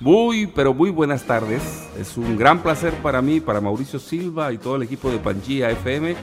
Muy, 0.00 0.46
pero 0.46 0.74
muy 0.74 0.90
buenas 0.90 1.24
tardes. 1.24 1.62
Es 1.98 2.16
un 2.16 2.36
gran 2.36 2.62
placer 2.62 2.94
para 3.02 3.20
mí, 3.20 3.40
para 3.40 3.60
Mauricio 3.60 3.98
Silva 3.98 4.52
y 4.52 4.58
todo 4.58 4.76
el 4.76 4.84
equipo 4.84 5.10
de 5.10 5.18
Pangía 5.18 5.70
FM, 5.70 6.14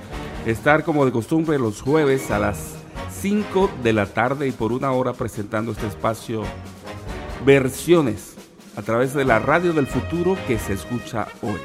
estar 0.46 0.86
como 0.86 1.04
de 1.06 1.12
costumbre 1.12 1.60
los 1.60 1.82
jueves 1.82 2.32
a 2.32 2.40
las 2.40 2.76
5 3.20 3.70
de 3.84 3.92
la 3.92 4.06
tarde 4.06 4.48
y 4.48 4.52
por 4.54 4.72
una 4.72 4.94
hora 4.94 5.12
presentando 5.12 5.74
este 5.74 5.88
espacio 5.88 6.44
Versiones 7.46 8.36
a 8.78 8.82
través 8.82 9.14
de 9.14 9.26
la 9.26 9.40
radio 9.40 9.74
del 9.74 9.88
futuro 9.88 10.38
que 10.48 10.58
se 10.58 10.74
escucha 10.74 11.28
hoy. 11.42 11.60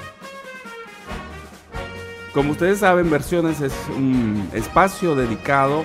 Como 2.34 2.52
ustedes 2.52 2.80
saben, 2.80 3.08
Versiones 3.08 3.60
es 3.60 3.72
un 3.96 4.48
espacio 4.52 5.14
dedicado 5.14 5.84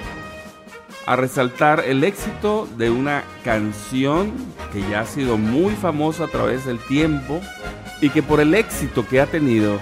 resaltar 1.16 1.84
el 1.86 2.04
éxito 2.04 2.68
de 2.78 2.90
una 2.90 3.24
canción 3.44 4.34
que 4.74 4.82
ya 4.90 5.02
ha 5.02 5.06
sido 5.06 5.38
muy 5.38 5.74
famosa 5.76 6.26
a 6.26 6.28
través 6.28 6.66
del 6.66 6.80
tiempo 6.80 7.42
y 8.02 8.10
que 8.10 8.24
por 8.24 8.40
el 8.40 8.56
éxito 8.56 9.08
que 9.08 9.22
ha 9.22 9.28
tenido 9.28 9.78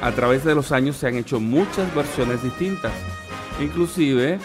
a 0.00 0.12
través 0.12 0.44
de 0.44 0.54
los 0.54 0.70
años 0.70 0.96
se 0.96 1.08
han 1.08 1.16
hecho 1.16 1.40
muchas 1.40 1.92
versiones 1.94 2.42
distintas, 2.42 2.92
inclusive 3.60 4.38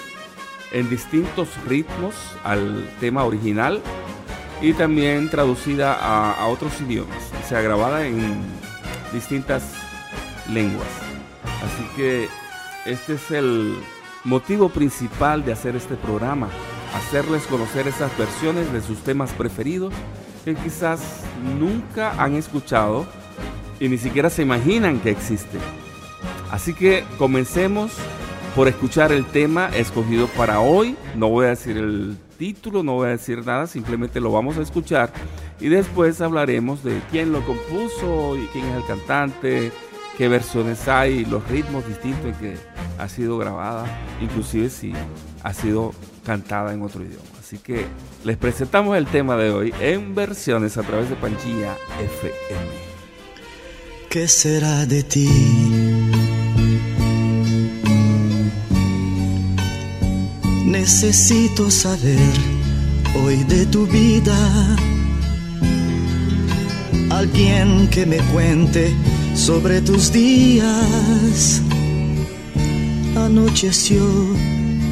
en 0.71 0.89
distintos 0.89 1.49
ritmos 1.67 2.15
al 2.43 2.89
tema 2.99 3.23
original 3.23 3.81
y 4.61 4.73
también 4.73 5.29
traducida 5.29 5.93
a, 5.93 6.33
a 6.33 6.47
otros 6.47 6.81
idiomas, 6.81 7.31
o 7.43 7.47
sea, 7.47 7.61
grabada 7.61 8.05
en 8.07 8.41
distintas 9.13 9.63
lenguas. 10.51 10.87
Así 11.63 11.87
que 11.95 12.27
este 12.85 13.13
es 13.13 13.31
el 13.31 13.77
motivo 14.27 14.67
principal 14.67 15.45
de 15.45 15.53
hacer 15.53 15.77
este 15.77 15.95
programa, 15.95 16.49
hacerles 16.93 17.47
conocer 17.47 17.87
esas 17.87 18.15
versiones 18.17 18.71
de 18.73 18.81
sus 18.81 18.99
temas 18.99 19.31
preferidos 19.31 19.93
que 20.43 20.53
quizás 20.53 21.23
nunca 21.57 22.11
han 22.21 22.35
escuchado 22.35 23.07
y 23.79 23.87
ni 23.87 23.97
siquiera 23.97 24.29
se 24.29 24.41
imaginan 24.41 24.99
que 24.99 25.11
existen. 25.11 25.61
Así 26.51 26.73
que 26.73 27.05
comencemos 27.17 27.93
por 28.53 28.67
escuchar 28.67 29.13
el 29.13 29.25
tema 29.25 29.69
escogido 29.69 30.27
para 30.27 30.59
hoy. 30.59 30.97
No 31.15 31.29
voy 31.29 31.45
a 31.45 31.49
decir 31.49 31.77
el 31.77 32.17
título, 32.37 32.83
no 32.83 32.95
voy 32.95 33.07
a 33.07 33.11
decir 33.11 33.45
nada, 33.45 33.65
simplemente 33.65 34.19
lo 34.19 34.33
vamos 34.33 34.57
a 34.57 34.61
escuchar 34.61 35.09
y 35.61 35.69
después 35.69 36.19
hablaremos 36.19 36.83
de 36.83 36.99
quién 37.11 37.31
lo 37.31 37.45
compuso 37.45 38.35
y 38.35 38.45
quién 38.47 38.65
es 38.65 38.75
el 38.75 38.85
cantante, 38.85 39.71
qué 40.17 40.27
versiones 40.27 40.85
hay, 40.89 41.23
los 41.23 41.47
ritmos 41.47 41.87
distintos 41.87 42.35
que 42.37 42.57
ha 42.97 43.09
sido 43.09 43.37
grabada, 43.37 43.85
inclusive 44.21 44.69
si 44.69 44.93
ha 45.43 45.53
sido 45.53 45.93
cantada 46.25 46.73
en 46.73 46.81
otro 46.81 47.03
idioma. 47.03 47.23
Así 47.39 47.57
que 47.57 47.85
les 48.23 48.37
presentamos 48.37 48.97
el 48.97 49.07
tema 49.07 49.37
de 49.37 49.51
hoy 49.51 49.73
en 49.79 50.13
versiones 50.15 50.77
a 50.77 50.83
través 50.83 51.09
de 51.09 51.15
Panchilla 51.15 51.75
FM. 51.99 52.87
¿Qué 54.09 54.27
será 54.27 54.85
de 54.85 55.03
ti? 55.03 55.29
Necesito 60.65 61.71
saber 61.71 62.33
hoy 63.23 63.43
de 63.45 63.65
tu 63.67 63.85
vida. 63.87 64.77
Alguien 67.09 67.87
que 67.89 68.05
me 68.05 68.17
cuente 68.33 68.93
sobre 69.33 69.81
tus 69.81 70.11
días. 70.11 71.61
Anocheció 73.25 74.05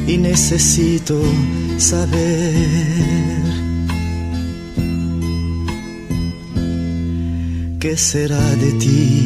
y 0.06 0.18
necesito 0.18 1.18
saber 1.78 2.52
qué 7.80 7.96
será 7.96 8.44
de 8.56 8.72
ti. 8.72 9.24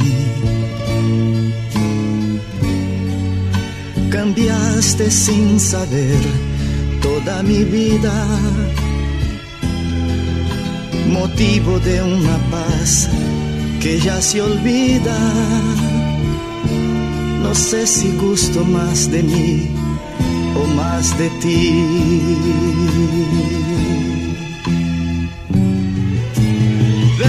Cambiaste 4.10 5.10
sin 5.10 5.58
saber 5.58 6.20
toda 7.00 7.42
mi 7.42 7.64
vida, 7.64 8.14
motivo 11.08 11.78
de 11.80 12.02
una 12.02 12.38
paz 12.50 13.08
que 13.80 13.98
ya 13.98 14.20
se 14.20 14.42
olvida. 14.42 15.18
No 17.50 17.56
sé 17.56 17.84
si 17.84 18.12
gusto 18.16 18.64
más 18.64 19.10
de 19.10 19.24
mí 19.24 19.70
o 20.54 20.66
más 20.76 21.18
de 21.18 21.28
ti. 21.42 21.84
Ven 27.18 27.28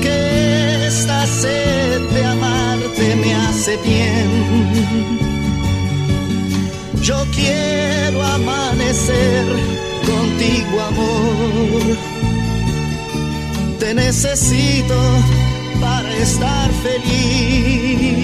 que 0.00 0.86
esta 0.86 1.26
sed 1.26 2.02
de 2.14 2.24
amarte 2.24 3.16
me 3.16 3.34
hace 3.34 3.76
bien. 3.78 4.30
Yo 7.02 7.26
quiero 7.34 8.22
amanecer 8.22 9.44
contigo, 10.06 10.80
amor 10.82 11.82
te 13.80 13.92
necesito 13.94 14.94
estar 16.22 16.70
feliz. 16.86 18.16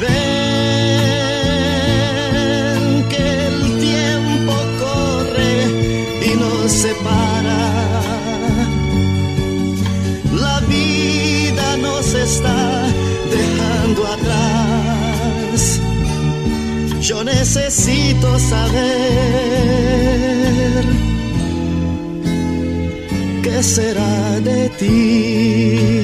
Ven 0.00 0.28
que 3.10 3.46
el 3.48 3.58
tiempo 3.80 4.54
corre 4.82 5.54
y 6.24 6.30
nos 6.42 6.70
separa. 6.70 7.62
La 10.44 10.56
vida 10.60 11.66
nos 11.78 12.14
está 12.14 12.86
dejando 13.36 14.06
atrás. 14.06 15.80
Yo 17.00 17.24
necesito 17.24 18.38
saber 18.38 18.86
qué 23.56 23.62
será 23.62 24.38
de 24.40 24.68
ti. 24.78 25.95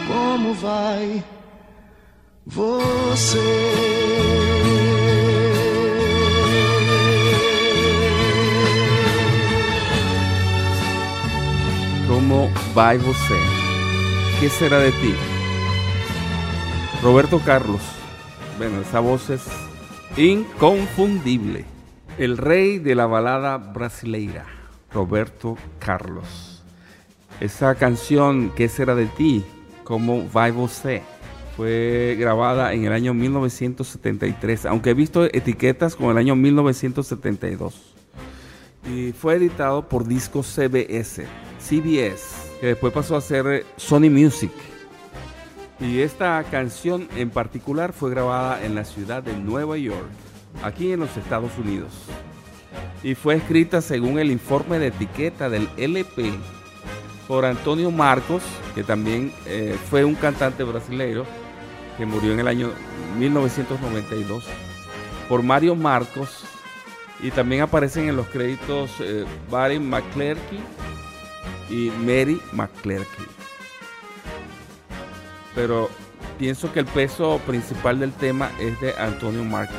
como 0.09 0.55
vai 0.55 1.23
você. 2.47 3.39
¿Cómo 12.09 12.51
va 12.77 12.95
você? 12.95 13.39
¿Qué 14.41 14.49
será 14.49 14.79
de 14.79 14.93
ti? 14.93 15.15
Roberto 17.03 17.41
Carlos. 17.41 17.83
Bueno, 18.59 18.81
esa 18.81 19.01
voz 19.01 19.29
es 19.31 19.45
inconfundible. 20.17 21.65
El 22.19 22.37
rey 22.37 22.79
de 22.79 22.95
la 22.95 23.07
balada 23.07 23.57
brasileira, 23.57 24.45
Roberto 24.95 25.57
Carlos. 25.79 26.63
Esa 27.41 27.75
canción, 27.75 28.53
¿Qué 28.55 28.69
será 28.69 28.95
de 28.95 29.07
ti? 29.07 29.45
¿Cómo 29.85 30.31
va 30.31 30.51
você? 30.51 31.03
Fue 31.57 32.17
grabada 32.19 32.73
en 32.73 32.85
el 32.85 32.93
año 32.93 33.13
1973, 33.15 34.67
aunque 34.67 34.91
he 34.91 34.95
visto 34.95 35.25
etiquetas 35.25 35.97
con 35.97 36.11
el 36.11 36.19
año 36.19 36.35
1972. 36.37 37.95
Y 38.91 39.13
fue 39.13 39.35
editado 39.35 39.89
por 39.89 40.07
Disco 40.07 40.43
CBS, 40.43 41.27
CBS, 41.61 42.51
que 42.61 42.69
después 42.69 42.93
pasó 42.93 43.17
a 43.17 43.21
ser 43.21 43.67
Sony 43.77 44.11
Music. 44.11 44.53
Y 45.79 46.01
esta 46.01 46.43
canción 46.51 47.09
en 47.17 47.31
particular 47.31 47.93
fue 47.93 48.11
grabada 48.11 48.65
en 48.65 48.75
la 48.75 48.85
ciudad 48.85 49.23
de 49.23 49.37
Nueva 49.37 49.77
York, 49.77 50.09
aquí 50.63 50.93
en 50.93 51.01
los 51.01 51.17
Estados 51.17 51.59
Unidos. 51.59 51.93
Y 53.03 53.15
fue 53.15 53.35
escrita 53.35 53.81
según 53.81 54.19
el 54.19 54.31
informe 54.31 54.79
de 54.79 54.89
etiqueta 54.89 55.49
del 55.49 55.69
LP 55.77 56.31
por 57.27 57.45
Antonio 57.45 57.91
Marcos, 57.91 58.43
que 58.75 58.85
también 58.85 59.33
eh, 59.47 59.77
fue 59.91 60.05
un 60.05 60.15
cantante 60.15 60.65
brasileño 60.65 61.25
que 61.97 62.07
murió 62.07 62.33
en 62.33 62.41
el 62.41 62.49
año 62.49 62.71
1992, 63.19 64.45
por 65.29 65.43
Mario 65.43 65.75
Marcos, 65.75 66.45
y 67.21 67.31
también 67.31 67.63
aparecen 67.63 68.09
en 68.09 68.17
los 68.17 68.27
créditos 68.27 68.91
eh, 69.01 69.25
Barry 69.51 69.79
McClurky 69.79 70.61
y 71.71 71.91
Mary 72.01 72.41
McClurky. 72.53 73.25
Pero 75.55 75.89
pienso 76.39 76.73
que 76.73 76.81
el 76.81 76.87
peso 76.87 77.41
principal 77.47 78.01
del 78.01 78.13
tema 78.13 78.51
es 78.59 78.81
de 78.81 78.95
Antonio 78.95 79.45
Marcos, 79.45 79.77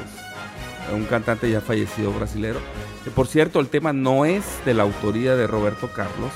un 0.94 1.06
cantante 1.06 1.50
ya 1.50 1.62
fallecido 1.62 2.12
brasileño. 2.12 2.60
Que 3.04 3.12
por 3.12 3.28
cierto, 3.28 3.60
el 3.60 3.68
tema 3.68 3.94
no 3.94 4.26
es 4.26 4.44
de 4.66 4.74
la 4.74 4.84
autoría 4.84 5.36
de 5.36 5.48
Roberto 5.48 5.90
Carlos, 5.94 6.32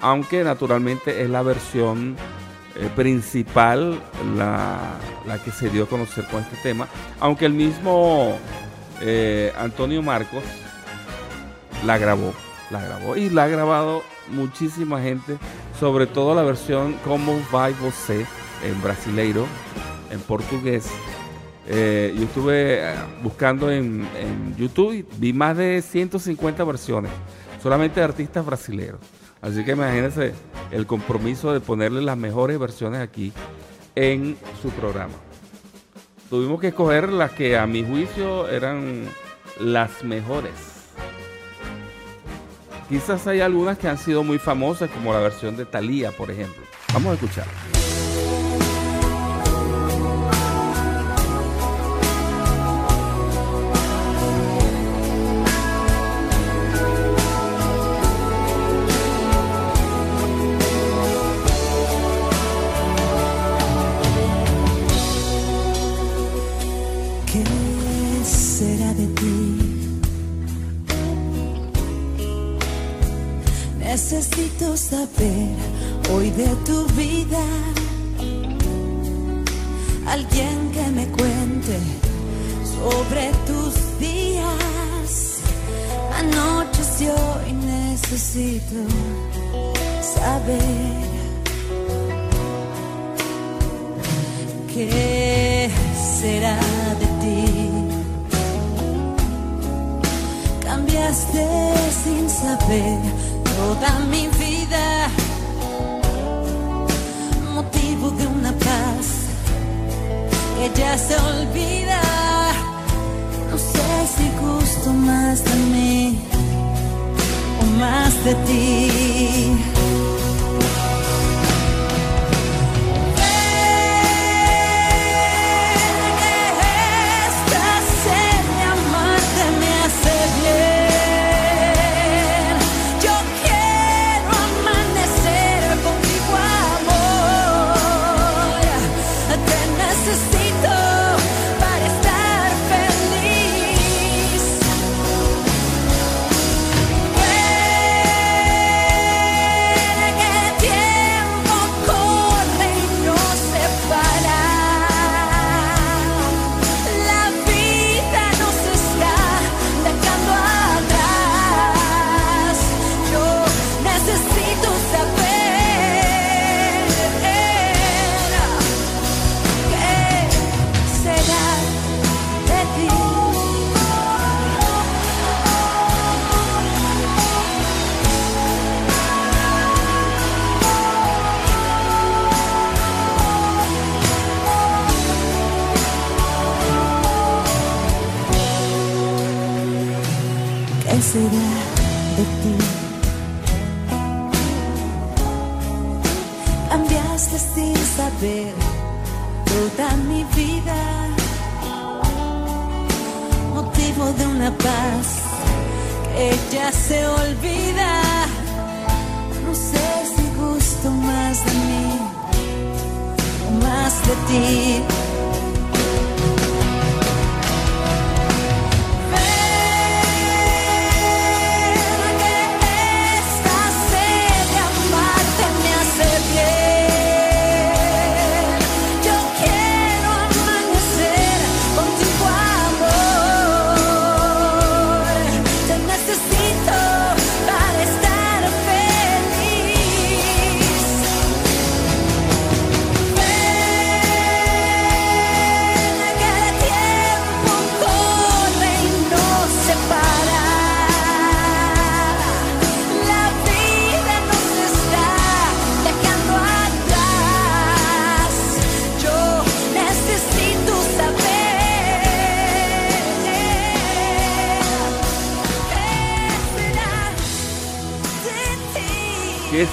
aunque 0.00 0.44
naturalmente 0.44 1.22
es 1.22 1.30
la 1.30 1.42
versión 1.42 2.16
eh, 2.76 2.90
principal 2.94 3.98
la, 4.36 4.78
la, 5.26 5.42
que 5.42 5.50
se 5.50 5.70
dio 5.70 5.84
a 5.84 5.88
conocer 5.88 6.26
con 6.26 6.42
este 6.42 6.56
tema, 6.62 6.88
aunque 7.20 7.46
el 7.46 7.54
mismo 7.54 8.36
eh, 9.00 9.52
Antonio 9.58 10.02
Marcos 10.02 10.44
la 11.84 11.96
grabó, 11.98 12.34
la 12.70 12.82
grabó 12.82 13.16
y 13.16 13.30
la 13.30 13.44
ha 13.44 13.48
grabado 13.48 14.02
muchísima 14.28 15.00
gente, 15.00 15.38
sobre 15.78 16.06
todo 16.06 16.34
la 16.34 16.42
versión 16.42 16.94
Como 17.04 17.40
Vai 17.50 17.72
Você 17.74 18.26
en 18.62 18.82
brasileiro, 18.82 19.46
en 20.10 20.20
portugués. 20.20 20.90
Eh, 21.68 22.14
yo 22.16 22.24
estuve 22.24 22.82
buscando 23.22 23.70
en, 23.70 24.06
en 24.16 24.56
YouTube 24.56 24.92
y 24.92 25.04
vi 25.18 25.32
más 25.32 25.56
de 25.56 25.82
150 25.82 26.62
versiones, 26.64 27.10
solamente 27.62 28.00
de 28.00 28.04
artistas 28.04 28.44
brasileños. 28.46 28.98
Así 29.40 29.64
que 29.64 29.72
imagínense 29.72 30.32
el 30.70 30.86
compromiso 30.86 31.52
de 31.52 31.60
ponerle 31.60 32.02
las 32.02 32.16
mejores 32.16 32.58
versiones 32.58 33.00
aquí 33.00 33.32
en 33.94 34.36
su 34.62 34.70
programa. 34.70 35.14
Tuvimos 36.30 36.60
que 36.60 36.68
escoger 36.68 37.12
las 37.12 37.32
que 37.32 37.56
a 37.56 37.66
mi 37.66 37.84
juicio 37.84 38.48
eran 38.48 39.04
las 39.60 40.02
mejores. 40.02 40.52
Quizás 42.88 43.26
hay 43.26 43.40
algunas 43.40 43.78
que 43.78 43.88
han 43.88 43.98
sido 43.98 44.22
muy 44.22 44.38
famosas, 44.38 44.90
como 44.90 45.12
la 45.12 45.20
versión 45.20 45.56
de 45.56 45.64
Thalía, 45.64 46.12
por 46.12 46.30
ejemplo. 46.30 46.62
Vamos 46.92 47.12
a 47.12 47.14
escuchar. 47.14 47.46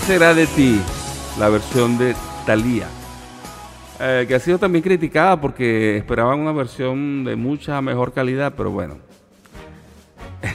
Será 0.05 0.33
de 0.33 0.47
ti. 0.47 0.81
La 1.39 1.49
versión 1.49 1.97
de 1.97 2.13
Thalía. 2.45 2.87
Eh, 3.99 4.25
que 4.27 4.35
ha 4.35 4.39
sido 4.39 4.59
también 4.59 4.83
criticada 4.83 5.39
porque 5.39 5.97
esperaban 5.97 6.39
una 6.39 6.51
versión 6.51 7.23
de 7.23 7.35
mucha 7.37 7.81
mejor 7.81 8.11
calidad, 8.11 8.53
pero 8.55 8.71
bueno. 8.71 8.97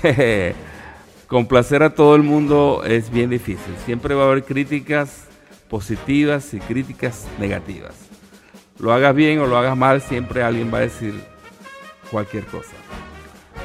Complacer 1.26 1.82
a 1.82 1.94
todo 1.94 2.14
el 2.14 2.22
mundo 2.22 2.82
es 2.84 3.10
bien 3.10 3.30
difícil. 3.30 3.74
Siempre 3.86 4.14
va 4.14 4.24
a 4.24 4.26
haber 4.26 4.44
críticas 4.44 5.26
positivas 5.70 6.52
y 6.52 6.60
críticas 6.60 7.26
negativas. 7.38 7.94
Lo 8.78 8.92
hagas 8.92 9.14
bien 9.14 9.38
o 9.40 9.46
lo 9.46 9.56
hagas 9.56 9.76
mal, 9.76 10.02
siempre 10.02 10.42
alguien 10.42 10.72
va 10.72 10.78
a 10.78 10.82
decir 10.82 11.14
cualquier 12.10 12.44
cosa. 12.44 12.74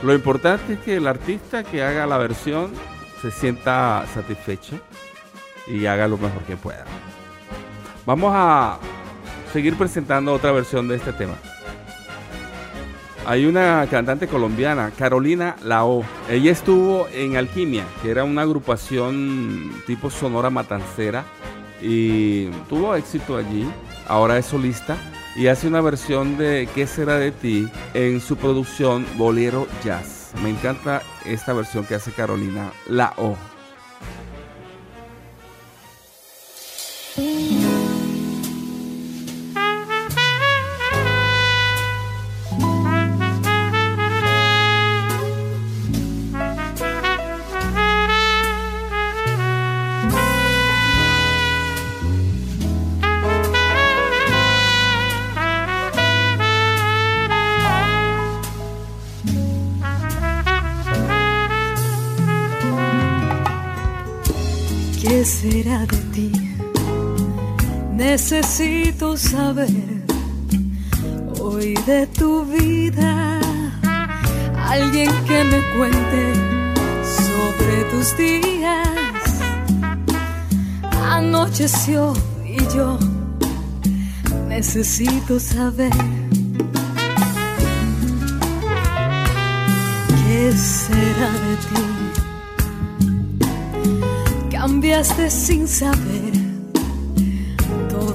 Lo 0.02 0.14
importante 0.14 0.74
es 0.74 0.80
que 0.80 0.96
el 0.96 1.08
artista 1.08 1.64
que 1.64 1.84
haga 1.84 2.08
la 2.08 2.18
versión 2.18 2.72
se 3.22 3.32
sienta 3.32 4.06
satisfecho 4.14 4.80
y 5.68 5.86
haga 5.86 6.08
lo 6.08 6.18
mejor 6.18 6.42
que 6.44 6.58
pueda. 6.58 6.86
Vamos 8.06 8.32
a 8.36 8.80
seguir 9.52 9.78
presentando 9.78 10.34
otra 10.34 10.52
versión 10.52 10.88
de 10.88 10.96
este 10.96 11.14
tema. 11.14 11.36
Hay 13.26 13.46
una 13.46 13.88
cantante 13.90 14.28
colombiana, 14.28 14.92
Carolina 14.98 15.56
Lao. 15.64 16.04
Ella 16.30 16.52
estuvo 16.52 17.08
en 17.14 17.38
Alquimia, 17.38 17.86
que 18.02 18.12
era 18.12 18.26
una 18.26 18.42
agrupación 18.42 19.72
tipo 19.88 20.10
sonora 20.10 20.50
matancera 20.50 21.24
y 21.82 22.48
tuvo 22.68 22.96
éxito 22.96 23.38
allí. 23.38 23.66
Ahora 24.10 24.38
es 24.38 24.48
solista 24.48 24.98
y 25.38 25.48
hace 25.48 25.70
una 25.70 25.80
versión 25.80 26.38
de 26.38 26.68
¿Qué 26.76 26.86
será 26.86 27.18
de 27.18 27.32
ti? 27.32 27.70
en 27.94 28.20
su 28.20 28.36
producción 28.36 29.06
Bolero 29.18 29.68
Jazz. 29.86 30.34
Me 30.44 30.50
encanta 30.50 31.02
esta 31.26 31.54
versión 31.54 31.86
que 31.86 31.96
hace 31.96 32.12
Carolina 32.12 32.74
Lao. 32.88 33.38
Será 65.26 65.86
de 65.86 65.98
ti? 66.12 66.43
Necesito 68.04 69.16
saber 69.16 69.70
hoy 71.40 71.74
de 71.88 72.06
tu 72.08 72.44
vida. 72.44 73.40
Alguien 74.58 75.10
que 75.26 75.44
me 75.46 75.62
cuente 75.78 76.34
sobre 77.18 77.84
tus 77.92 78.18
días. 78.18 79.40
Anocheció 81.02 82.12
y 82.46 82.58
yo 82.76 83.00
necesito 84.50 85.40
saber. 85.40 85.94
¿Qué 90.28 90.52
será 90.52 91.32
de 91.46 91.56
ti? 91.68 91.84
cambiaste 94.64 95.30
sin 95.30 95.68
saber 95.68 96.33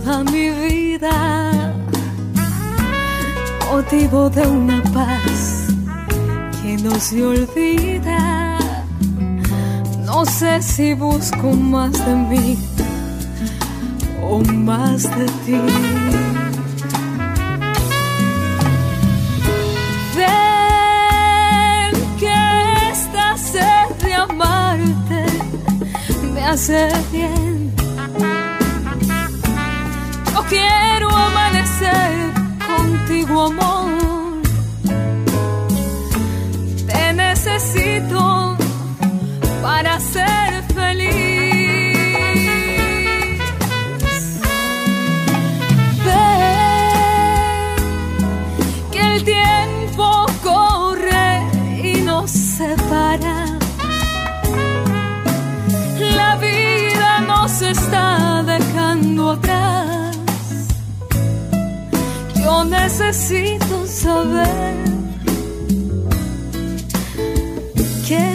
toda 0.09 0.25
mi 0.25 0.49
vida, 0.51 1.75
motivo 3.71 4.31
de 4.31 4.47
una 4.47 4.83
paz 4.85 5.67
que 6.63 6.79
no 6.79 6.99
se 6.99 7.23
olvida. 7.23 8.59
No 10.07 10.25
sé 10.25 10.63
si 10.63 10.95
busco 10.95 11.53
más 11.53 11.93
de 12.07 12.15
mí 12.15 12.59
o 14.23 14.39
más 14.41 15.03
de 15.03 15.27
ti. 15.45 15.61
Ven 20.17 21.93
que 22.19 22.39
esta 22.93 23.37
sed 23.37 23.89
de 24.03 24.15
amarte 24.15 25.27
me 26.33 26.41
hace 26.45 26.89
bien. 27.13 27.48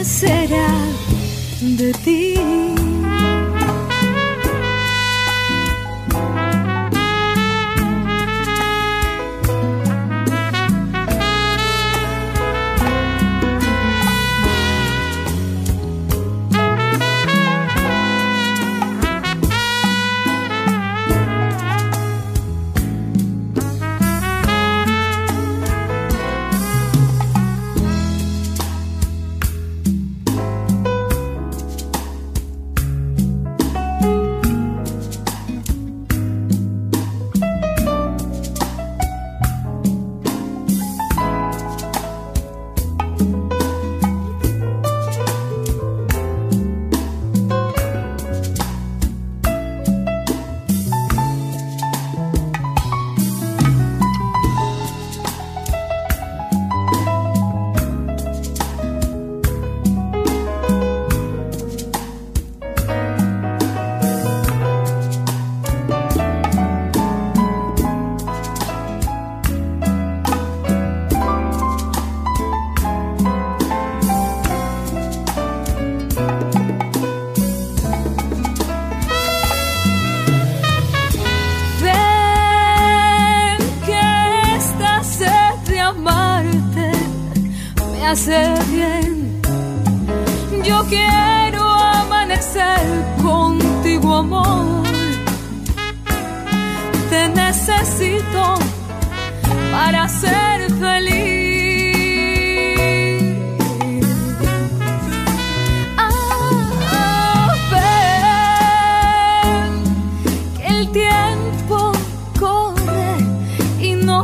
Será 0.04 0.68
de 1.60 1.92
ti. 2.04 2.83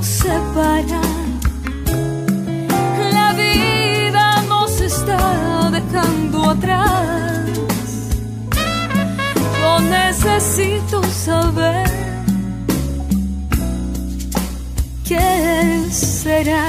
Nos 0.00 0.06
separa. 0.06 1.02
La 3.12 3.32
vida 3.34 4.42
nos 4.48 4.80
está 4.80 5.70
dejando 5.70 6.50
atrás. 6.50 7.50
Yo 9.60 9.80
necesito 9.80 11.02
saber 11.04 11.90
qué 15.06 15.86
será 15.90 16.64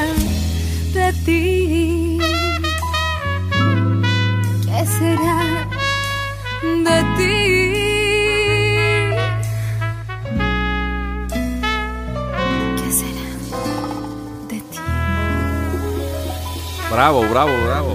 de 0.93 1.07
ti. 1.25 2.17
¿Qué 4.65 4.85
será 4.97 5.39
de 6.87 6.97
ti? 7.17 7.60
Bravo, 16.91 17.21
bravo, 17.29 17.53
bravo. 17.65 17.93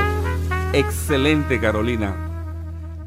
Excelente, 0.72 1.60
Carolina. 1.60 2.16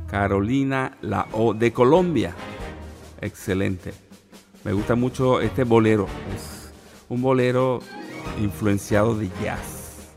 Carolina 0.08 0.96
La 1.02 1.28
O 1.32 1.56
de 1.56 1.74
Colombia. 1.74 2.36
Excelente. 3.22 3.96
Me 4.64 4.72
gusta 4.72 4.94
mucho 4.94 5.42
este 5.42 5.64
bolero. 5.64 6.06
Es 6.36 6.72
un 7.10 7.24
bolero 7.24 7.80
influenciado 8.40 9.16
de 9.16 9.32
jazz. 9.44 10.12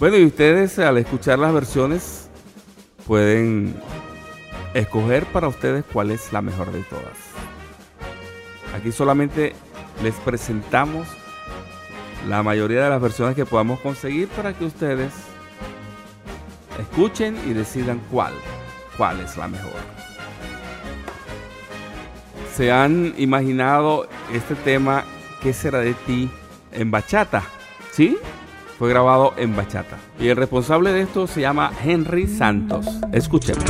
Bueno, 0.00 0.16
y 0.16 0.24
ustedes 0.24 0.78
al 0.78 0.96
escuchar 0.96 1.38
las 1.38 1.52
versiones 1.52 2.30
pueden 3.06 3.74
escoger 4.72 5.26
para 5.26 5.48
ustedes 5.48 5.84
cuál 5.92 6.12
es 6.12 6.32
la 6.32 6.40
mejor 6.40 6.72
de 6.72 6.80
todas. 6.84 7.18
Aquí 8.74 8.90
solamente 8.90 9.52
les 10.02 10.14
presentamos 10.14 11.06
la 12.26 12.42
mayoría 12.42 12.84
de 12.84 12.90
las 12.90 13.00
versiones 13.00 13.36
que 13.36 13.46
podamos 13.46 13.80
conseguir 13.80 14.28
para 14.28 14.52
que 14.52 14.64
ustedes 14.64 15.12
escuchen 16.80 17.36
y 17.46 17.52
decidan 17.52 18.00
cuál, 18.10 18.32
cuál 18.96 19.20
es 19.20 19.36
la 19.36 19.48
mejor. 19.48 19.72
¿Se 22.54 22.72
han 22.72 23.14
imaginado 23.18 24.08
este 24.32 24.54
tema 24.54 25.04
¿Qué 25.42 25.52
será 25.52 25.80
de 25.80 25.94
ti? 25.94 26.30
en 26.72 26.90
bachata? 26.90 27.42
¿Sí? 27.92 28.18
Fue 28.78 28.88
grabado 28.90 29.32
en 29.36 29.54
bachata. 29.56 29.96
Y 30.18 30.28
el 30.28 30.36
responsable 30.36 30.92
de 30.92 31.02
esto 31.02 31.26
se 31.26 31.40
llama 31.40 31.72
Henry 31.82 32.26
Santos. 32.26 32.86
Escuchemos. 33.12 33.64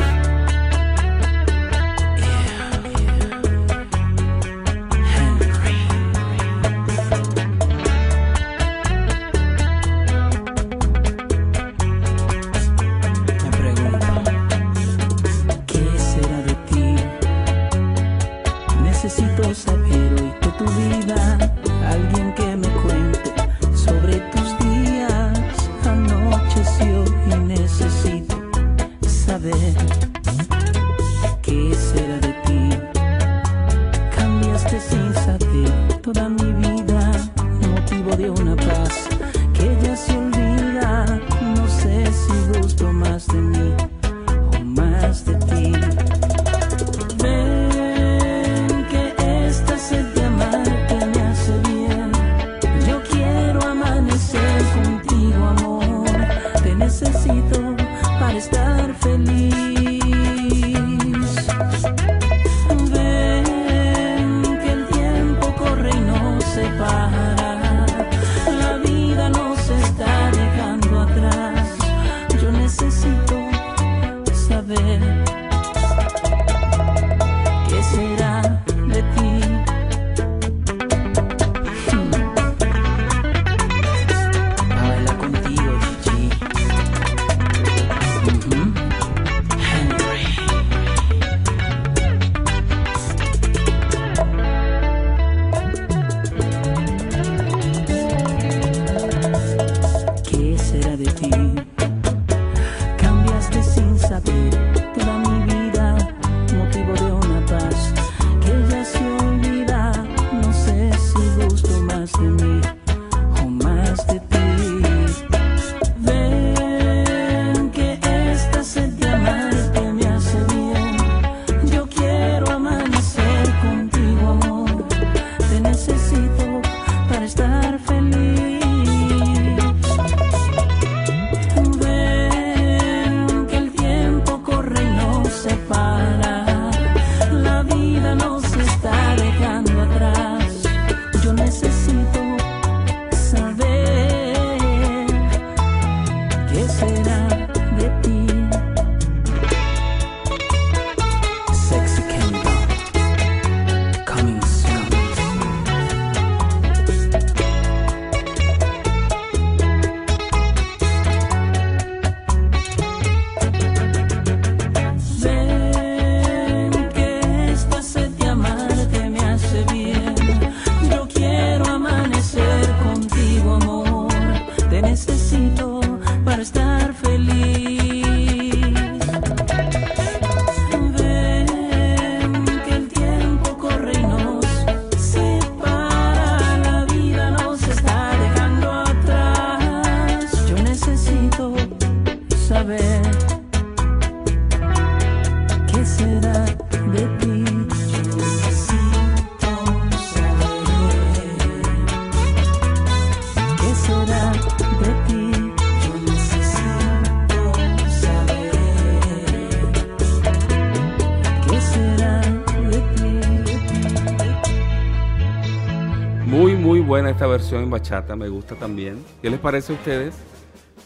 Bachata, 217.87 218.17
me 218.17 218.29
gusta 218.29 218.57
también. 218.57 219.05
¿Qué 219.23 219.31
les 219.31 219.39
parece 219.39 219.73
a 219.73 219.77
ustedes? 219.77 220.15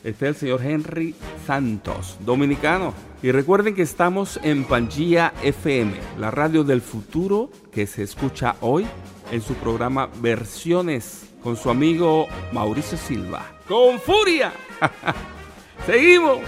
Este 0.04 0.26
es 0.26 0.28
el 0.28 0.34
señor 0.34 0.62
Henry 0.62 1.14
Santos, 1.46 2.18
dominicano. 2.20 2.92
Y 3.22 3.32
recuerden 3.32 3.74
que 3.74 3.80
estamos 3.80 4.38
en 4.42 4.64
Pangía 4.64 5.32
FM, 5.42 5.94
la 6.18 6.30
radio 6.30 6.62
del 6.62 6.82
futuro 6.82 7.50
que 7.72 7.86
se 7.86 8.02
escucha 8.02 8.56
hoy 8.60 8.86
en 9.32 9.40
su 9.40 9.54
programa 9.54 10.10
Versiones 10.20 11.26
con 11.42 11.56
su 11.56 11.70
amigo 11.70 12.26
Mauricio 12.52 12.98
Silva. 12.98 13.46
¡Con 13.66 13.98
furia! 13.98 14.52
¡Seguimos! 15.86 16.40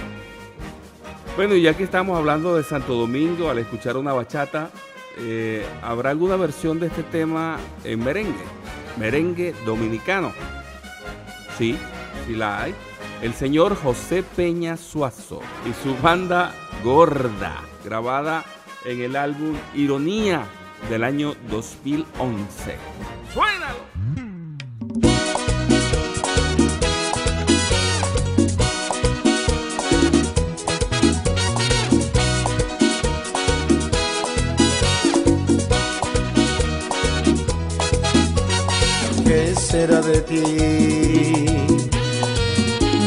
Bueno, 1.34 1.54
y 1.54 1.62
ya 1.62 1.74
que 1.74 1.84
estamos 1.84 2.18
hablando 2.18 2.56
de 2.56 2.62
Santo 2.62 2.94
Domingo, 2.94 3.48
al 3.48 3.56
escuchar 3.56 3.96
una 3.96 4.12
bachata, 4.12 4.70
eh, 5.18 5.64
¿habrá 5.82 6.10
alguna 6.10 6.36
versión 6.36 6.78
de 6.78 6.88
este 6.88 7.04
tema 7.04 7.58
en 7.84 8.04
merengue? 8.04 8.62
Merengue 8.98 9.54
dominicano. 9.64 10.32
Sí, 11.58 11.76
sí 12.26 12.34
la 12.34 12.62
hay. 12.62 12.74
El 13.22 13.34
señor 13.34 13.76
José 13.76 14.22
Peña 14.22 14.76
Suazo 14.76 15.40
y 15.68 15.72
su 15.82 15.96
banda 16.02 16.52
Gorda, 16.82 17.62
grabada 17.84 18.44
en 18.84 19.00
el 19.00 19.16
álbum 19.16 19.56
Ironía 19.74 20.44
del 20.90 21.04
año 21.04 21.34
2011. 21.48 22.76
¡Suénalo! 39.82 39.82
¿Qué 39.82 39.88
será 39.88 40.00
de 40.00 40.20
ti? 40.20 40.42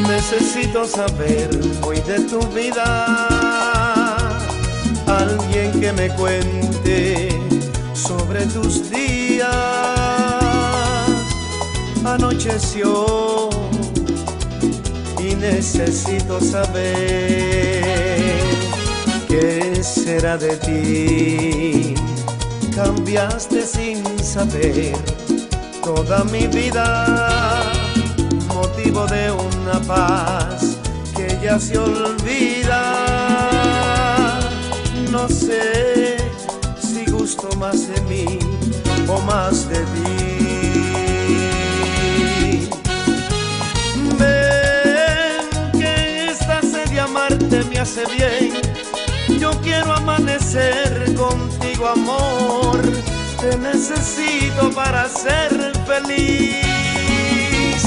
Necesito 0.10 0.86
saber 0.86 1.50
hoy 1.84 2.02
de 2.02 2.20
tu 2.22 2.40
vida. 2.48 3.88
Alguien 5.08 5.80
que 5.80 5.94
me 5.94 6.10
cuente 6.16 7.30
sobre 7.94 8.46
tus 8.48 8.90
días. 8.90 9.48
Anocheció 12.04 13.50
y 15.20 15.36
necesito 15.36 16.42
saber 16.42 17.86
qué 19.30 19.82
será 19.82 20.38
de 20.38 20.58
ti. 20.58 21.96
Cambiaste 22.76 23.66
sin 23.66 24.04
saber 24.22 24.94
toda 25.86 26.24
mi 26.24 26.48
vida, 26.48 27.62
motivo 28.48 29.06
de 29.06 29.32
una 29.32 29.80
paz 29.82 30.78
que 31.16 31.38
ya 31.44 31.60
se 31.60 31.78
olvida. 31.78 32.82
No 35.12 35.30
sé 35.30 36.18
si 36.82 37.06
gusto 37.12 37.50
más 37.58 37.88
de 37.88 38.02
mí 38.10 38.40
o 39.08 39.22
más 39.22 39.70
de 39.70 39.80
ti. 39.94 40.10
Ven 44.18 45.80
que 45.80 46.32
esta 46.32 46.62
sed 46.64 46.90
de 46.90 47.00
amarte 47.00 47.64
me 47.66 47.78
hace 47.78 48.06
bien. 48.08 48.54
Yo 49.40 49.52
quiero 49.62 49.94
amanecer 49.94 51.14
contigo, 51.14 51.88
amor 51.88 52.82
te 53.40 53.58
necesito 53.58 54.72
para 54.72 55.08
ser 55.08 55.75
feliz. 55.86 57.82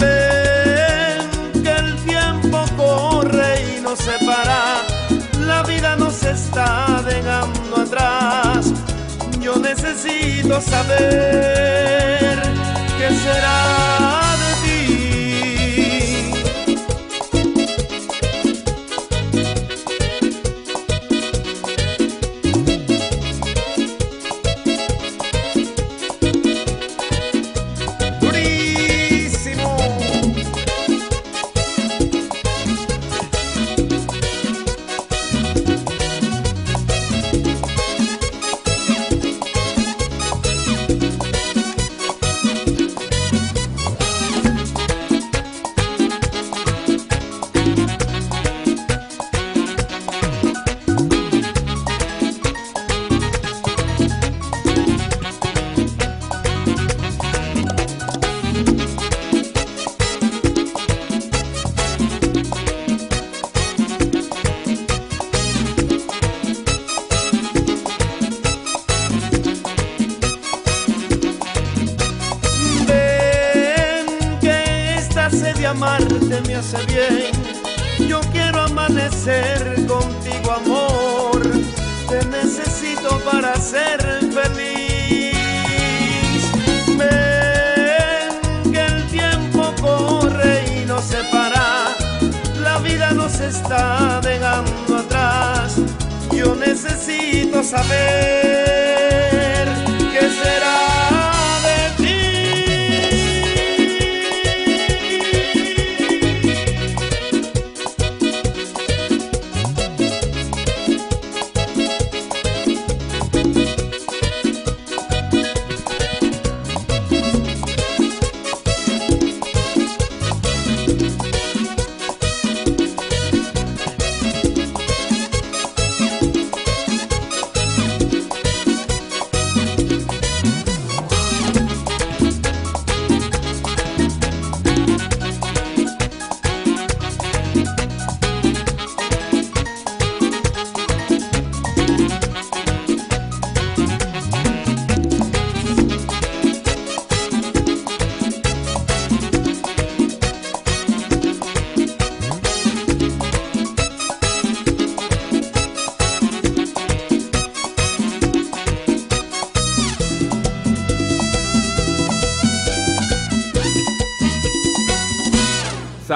Ven 0.00 1.62
que 1.62 1.70
el 1.70 1.96
tiempo 2.04 2.64
corre 2.76 3.76
y 3.76 3.80
no 3.80 3.94
se 3.96 4.12
para, 4.24 4.82
la 5.40 5.62
vida 5.62 5.96
nos 5.96 6.22
está 6.24 7.02
dejando 7.06 7.76
atrás. 7.82 8.72
Yo 9.40 9.56
necesito 9.56 10.60
saber 10.60 12.42
qué 12.98 13.08
será 13.24 14.36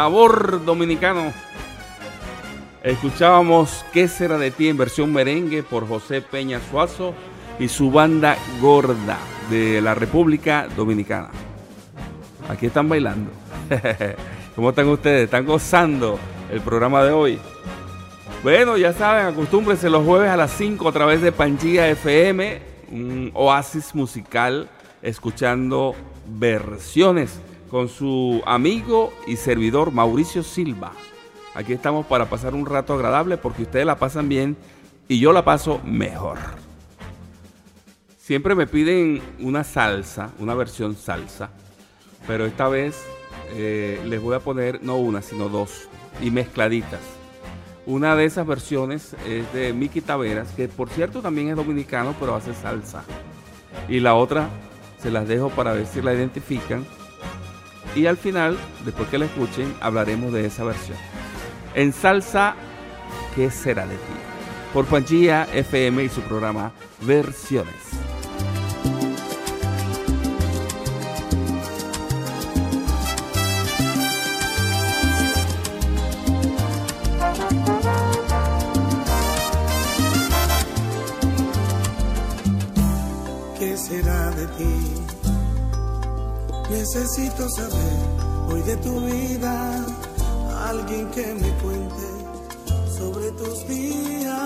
sabor 0.09 0.64
dominicano. 0.64 1.35
Escuchábamos 2.83 3.85
¿Qué 3.92 4.09
será 4.09 4.38
de 4.38 4.51
ti? 4.51 4.68
en 4.68 4.79
versión 4.79 5.12
merengue 5.12 5.62
por 5.62 5.87
José 5.87 6.23
Peña 6.23 6.62
Suazo 6.71 7.12
y 7.59 7.68
su 7.68 7.90
banda 7.90 8.38
Gorda 8.59 9.18
de 9.51 9.83
la 9.83 9.94
República 9.94 10.66
Dominicana. 10.75 11.29
Aquí 12.49 12.64
están 12.64 12.88
bailando. 12.88 13.31
¿Cómo 14.57 14.71
están 14.71 14.88
ustedes? 14.88 15.25
¿Están 15.25 15.44
gozando 15.44 16.18
el 16.51 16.62
programa 16.62 17.05
de 17.05 17.12
hoy? 17.12 17.38
Bueno, 18.42 18.79
ya 18.79 18.94
saben, 18.94 19.27
acostúmbrense 19.27 19.90
los 19.90 20.07
jueves 20.07 20.31
a 20.31 20.38
las 20.38 20.53
5 20.53 20.88
a 20.88 20.92
través 20.92 21.21
de 21.21 21.33
Pangía 21.33 21.87
FM, 21.87 22.62
un 22.92 23.31
oasis 23.35 23.94
musical, 23.94 24.71
escuchando 25.03 25.94
versiones 26.27 27.42
con 27.70 27.88
su 27.88 28.42
amigo 28.46 29.12
y 29.26 29.37
servidor 29.37 29.92
Mauricio 29.92 30.42
Silva. 30.42 30.92
Aquí 31.54 31.72
estamos 31.72 32.07
para 32.07 32.28
pasar 32.28 32.54
un 32.54 32.66
rato 32.66 32.94
agradable 32.94 33.37
porque 33.37 33.62
ustedes 33.62 33.87
la 33.87 33.98
pasan 33.98 34.28
bien 34.28 34.57
y 35.09 35.18
yo 35.18 35.33
la 35.33 35.44
paso 35.44 35.81
mejor. 35.85 36.38
Siempre 38.18 38.54
me 38.54 38.66
piden 38.66 39.22
una 39.40 39.64
salsa, 39.64 40.31
una 40.38 40.54
versión 40.54 40.96
salsa, 40.96 41.50
pero 42.26 42.44
esta 42.46 42.68
vez 42.68 43.02
eh, 43.54 44.00
les 44.04 44.20
voy 44.20 44.37
a 44.37 44.40
poner 44.40 44.83
no 44.83 44.96
una, 44.96 45.22
sino 45.22 45.48
dos 45.48 45.88
y 46.20 46.31
mezcladitas. 46.31 47.00
Una 47.87 48.14
de 48.16 48.26
esas 48.26 48.46
versiones 48.46 49.16
es 49.26 49.50
de 49.54 49.72
Miki 49.72 50.02
Taveras, 50.02 50.52
que 50.52 50.68
por 50.68 50.90
cierto 50.90 51.22
también 51.22 51.48
es 51.48 51.57
dominicano, 51.57 52.14
pero 52.20 52.35
hace 52.35 52.52
salsa. 52.52 53.02
Y 53.88 54.00
la 54.00 54.14
otra 54.14 54.50
se 55.02 55.11
las 55.11 55.26
dejo 55.26 55.48
para 55.48 55.72
ver 55.72 55.87
si 55.87 56.02
la 56.02 56.12
identifican. 56.12 56.85
Y 57.94 58.07
al 58.07 58.16
final, 58.16 58.59
después 58.85 59.09
que 59.09 59.18
la 59.18 59.24
escuchen, 59.24 59.74
hablaremos 59.81 60.33
de 60.33 60.46
esa 60.46 60.64
versión. 60.64 60.98
En 61.74 61.92
salsa, 61.92 62.55
¿qué 63.35 63.51
será 63.51 63.87
de 63.87 63.94
ti? 63.94 64.12
Por 64.72 64.85
Pangía 64.87 65.48
FM 65.53 66.05
y 66.05 66.09
su 66.09 66.20
programa 66.22 66.72
Versiones. 67.01 67.74
Necesito 87.18 87.48
saber 87.48 87.98
hoy 88.48 88.62
de 88.62 88.76
tu 88.76 89.00
vida, 89.00 89.85
alguien 90.68 91.11
que 91.11 91.35
me 91.35 91.50
cuente 91.59 92.07
sobre 92.96 93.33
tus 93.33 93.66
días. 93.66 94.37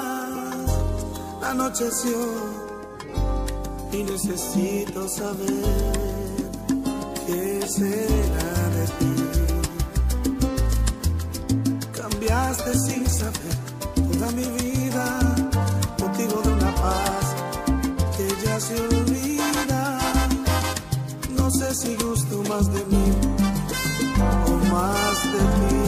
Anocheció 1.42 2.16
y 3.92 4.04
necesito 4.04 5.06
saber 5.06 5.92
qué 7.26 7.61
será 7.68 8.62
si 21.74 21.96
gusto 21.96 22.42
más 22.50 22.70
de 22.70 22.85
mí 22.85 23.04
o 24.46 24.72
más 24.72 25.32
de 25.32 25.38
ti. 25.38 25.82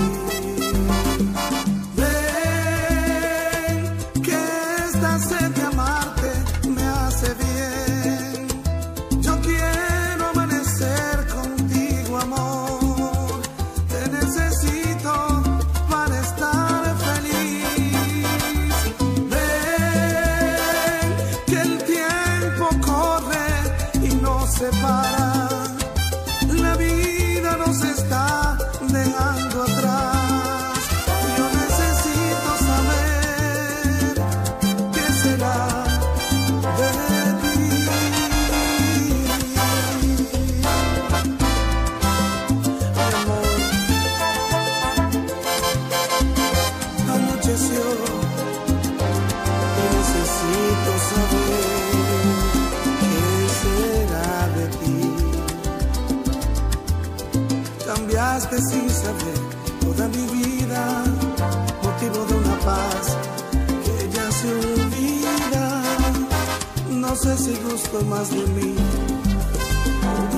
Sé 67.25 67.39
si 67.39 67.55
gusto 67.63 68.03
más 68.03 68.31
de 68.31 68.47
mí 68.57 68.75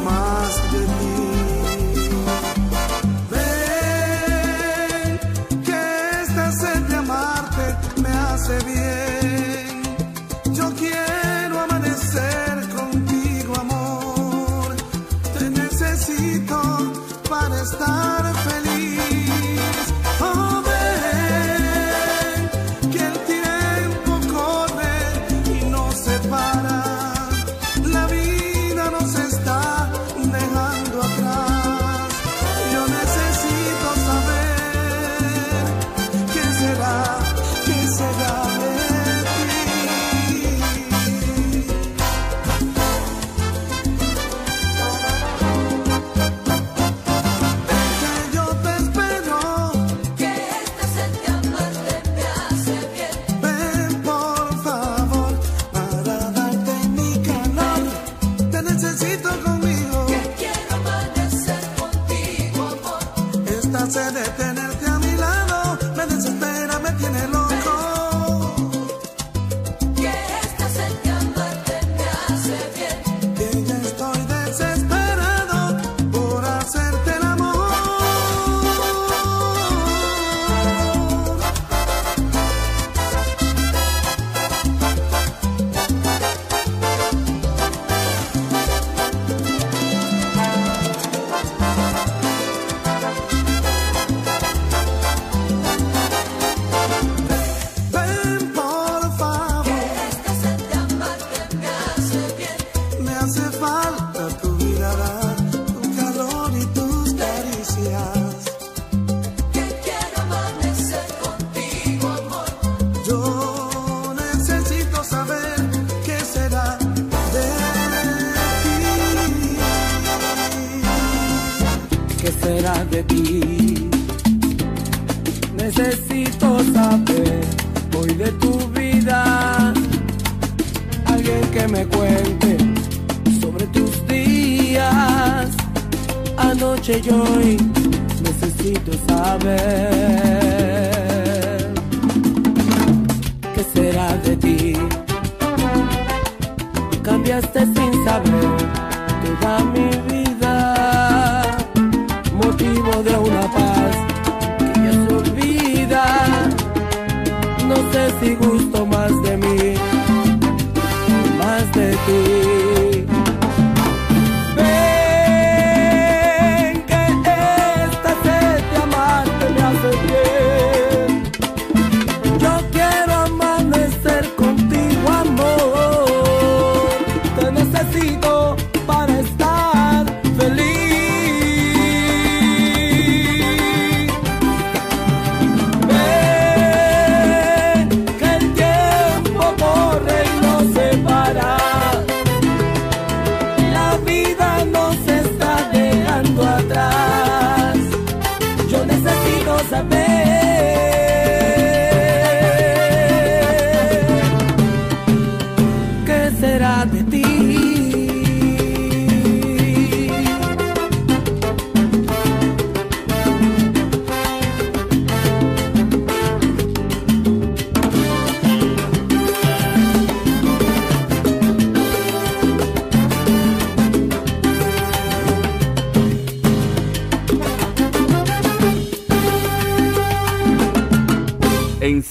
más 0.07 0.53
de 0.73 0.83
ti. 0.99 1.17
Ven, 3.31 4.39
que 5.65 5.81
esta 6.23 6.47
sed 6.53 6.81
de 6.91 6.97
amarte 6.97 7.67
me 8.03 8.09
hace 8.09 8.57
bien. 8.65 8.86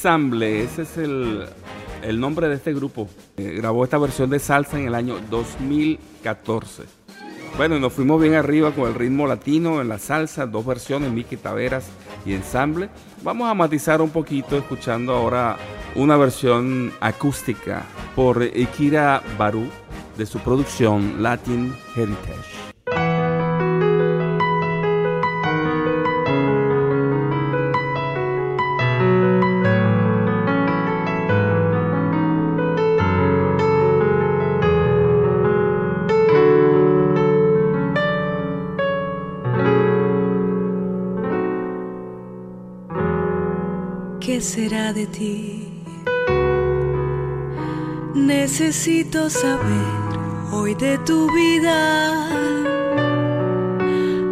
Ensamble, 0.06 0.62
ese 0.62 0.84
es 0.84 0.98
el, 1.00 2.20
nombre 2.20 2.48
de 2.48 2.54
este 2.54 2.76
grupo. 2.76 3.10
Eh, 3.38 3.56
grabó 3.58 3.84
esta 3.84 3.98
versión 3.98 4.30
de 4.30 4.38
salsa 4.38 4.80
en 4.80 4.86
el 4.86 4.94
año 4.94 5.18
2014. 5.32 6.84
Bueno, 7.58 7.80
nos 7.80 7.92
fuimos 7.92 8.22
bien 8.22 8.36
arriba 8.36 8.70
con 8.70 8.88
el 8.88 8.94
ritmo 8.94 9.26
latino 9.26 9.82
en 9.82 9.90
la 9.90 9.98
salsa, 9.98 10.46
dos 10.46 10.64
versiones, 10.64 11.12
Miki 11.12 11.38
Taveras 11.38 11.90
y 12.24 12.34
Ensamble. 12.34 12.92
Vamos 13.24 13.50
a 13.50 13.56
matizar 13.56 14.00
un 14.00 14.12
poquito 14.12 14.60
escuchando 14.60 15.12
ahora 15.12 15.58
una 15.96 16.18
versión 16.18 16.94
acústica 17.00 17.82
por 18.16 18.44
Ikira 18.44 19.24
Baru 19.40 19.68
de 20.20 20.28
su 20.28 20.38
producción 20.38 21.24
Latin 21.24 21.76
Heritage. 21.96 22.75
Será 44.46 44.94
de 44.94 45.08
ti? 45.08 45.68
Necesito 48.14 49.28
saber 49.30 49.92
hoy 50.52 50.76
de 50.76 51.00
tu 51.00 51.28
vida. 51.34 51.80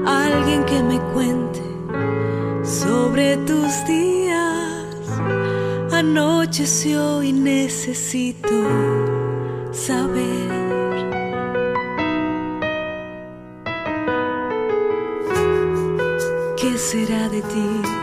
Alguien 0.05 0.63
que 0.65 0.83
me 0.83 0.99
cuente 1.13 1.63
sobre 2.63 3.37
tus 3.37 3.71
días. 3.87 4.85
Anocheció 5.91 7.23
y 7.23 7.33
necesito 7.33 8.59
saber. 9.71 10.47
¿Qué 16.55 16.77
será 16.77 17.29
de 17.29 17.41
ti? 17.41 18.02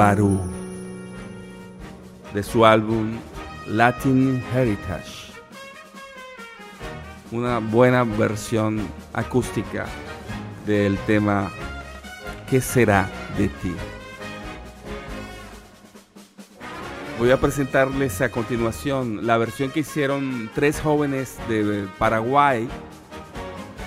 Baru 0.00 0.40
de 2.32 2.42
su 2.42 2.64
álbum 2.64 3.18
Latin 3.66 4.42
Heritage. 4.54 5.30
Una 7.30 7.58
buena 7.58 8.04
versión 8.04 8.80
acústica 9.12 9.84
del 10.64 10.96
tema 11.00 11.50
¿Qué 12.48 12.62
será 12.62 13.10
de 13.36 13.48
ti? 13.48 13.74
Voy 17.18 17.30
a 17.30 17.38
presentarles 17.38 18.22
a 18.22 18.30
continuación 18.30 19.26
la 19.26 19.36
versión 19.36 19.70
que 19.70 19.80
hicieron 19.80 20.50
tres 20.54 20.80
jóvenes 20.80 21.36
de 21.46 21.86
Paraguay, 21.98 22.66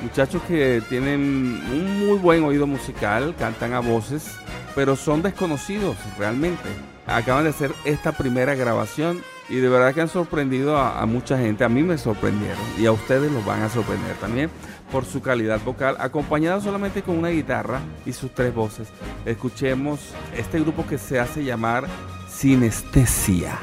muchachos 0.03 0.43
que 0.43 0.83
tienen 0.89 1.59
un 1.71 2.05
muy 2.05 2.19
buen 2.19 2.43
oído 2.43 2.67
musical, 2.67 3.33
cantan 3.35 3.73
a 3.73 3.79
voces 3.79 4.37
pero 4.75 4.95
son 4.95 5.21
desconocidos 5.21 5.97
realmente. 6.17 6.69
Acaban 7.05 7.43
de 7.43 7.49
hacer 7.49 7.71
esta 7.85 8.11
primera 8.13 8.55
grabación 8.55 9.21
y 9.49 9.55
de 9.55 9.69
verdad 9.69 9.93
que 9.93 10.01
han 10.01 10.07
sorprendido 10.07 10.77
a, 10.77 11.05
mucha 11.05 11.37
gente. 11.37 11.63
A 11.63 11.69
mí 11.69 11.83
me 11.83 11.97
sorprendieron 11.97 12.63
y 12.77 12.85
a 12.85 12.91
ustedes 12.91 13.31
los 13.31 13.45
van 13.45 13.61
a 13.61 13.69
sorprender 13.69 14.15
también 14.17 14.49
por 14.91 15.05
su 15.05 15.21
calidad 15.21 15.59
vocal, 15.65 15.95
acompañado 15.99 16.61
solamente 16.61 17.01
con 17.01 17.17
una 17.17 17.29
guitarra 17.29 17.81
y 18.05 18.13
sus 18.13 18.31
tres 18.31 18.53
voces. 18.53 18.87
Escuchemos 19.25 19.99
este 20.37 20.59
grupo 20.59 20.85
que 20.85 20.97
se 20.97 21.19
hace 21.19 21.43
llamar 21.43 21.87
Sinestesia. 22.29 23.59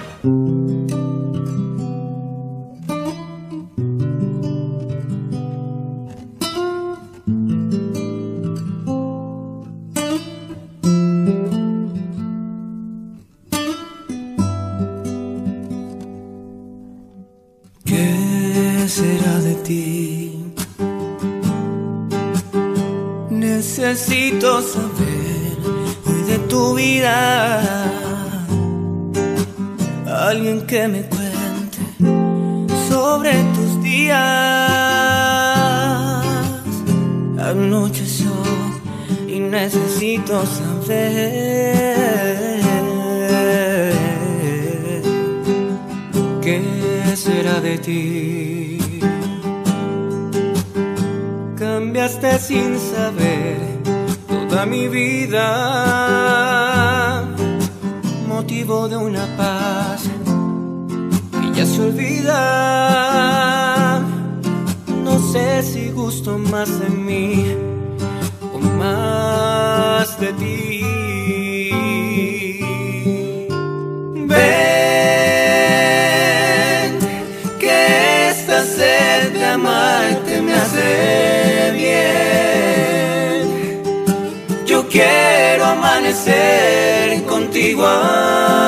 Amanecer 85.80 87.24
contigo, 87.24 87.86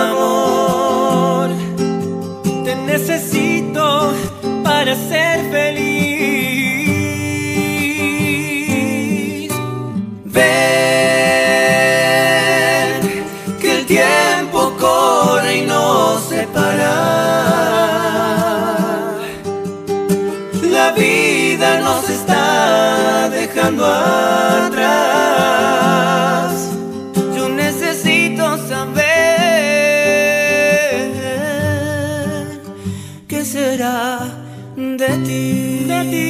amor. 0.08 0.30
Te 2.64 2.74
necesito 2.74 4.14
para 4.64 4.94
ser 4.94 5.50
feliz. 5.50 5.92
Ver 10.24 10.52
que 13.60 13.78
el 13.78 13.84
tiempo 13.86 14.72
corre 14.80 15.58
y 15.58 15.62
no 15.66 16.18
se 16.18 16.46
para. 16.54 16.92
La 20.76 20.92
vida 20.92 21.80
nos 21.80 22.08
está 22.08 23.28
dejando 23.28 23.84
atrás. 23.84 25.51
Ti. 36.10 36.28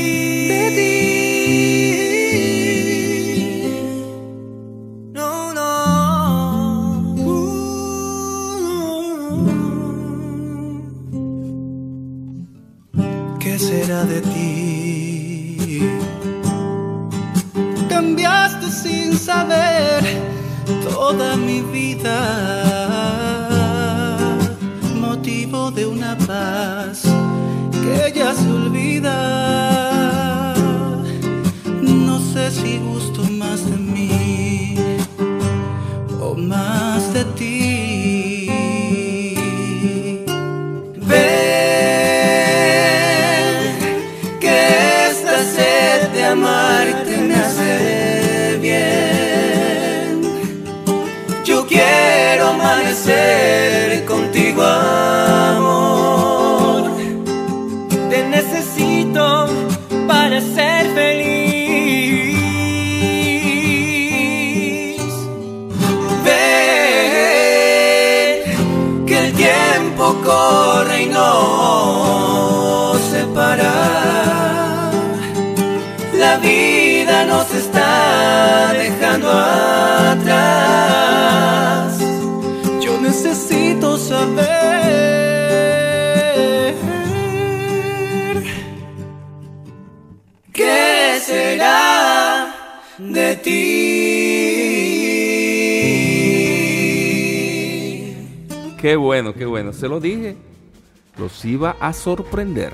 No, 5.13 5.53
no. 5.55 5.73
¿Qué 13.41 13.59
será 13.59 14.05
de 14.05 14.21
ti? 14.21 15.81
Cambiaste 17.89 18.71
sin 18.71 19.17
saber 19.17 20.03
toda 20.83 21.37
mi 21.37 21.61
vida, 21.61 22.82
y 71.01 71.07
no 71.07 72.95
se 73.11 73.25
para. 73.35 73.73
La 76.15 76.37
vida 76.39 77.25
nos 77.25 77.53
está 77.55 78.73
dejando 78.75 79.31
atrás. 80.11 80.39
Yo 82.81 83.01
necesito 83.01 83.99
saber. 83.99 84.73
de 92.99 93.37
ti. 93.37 93.53
Qué 98.81 98.97
bueno, 98.97 99.35
qué 99.35 99.45
bueno. 99.45 99.73
Se 99.73 99.89
lo 99.89 100.01
dije. 100.01 100.37
Los 101.19 101.45
iba 101.45 101.77
a 101.81 101.93
sorprender. 101.93 102.73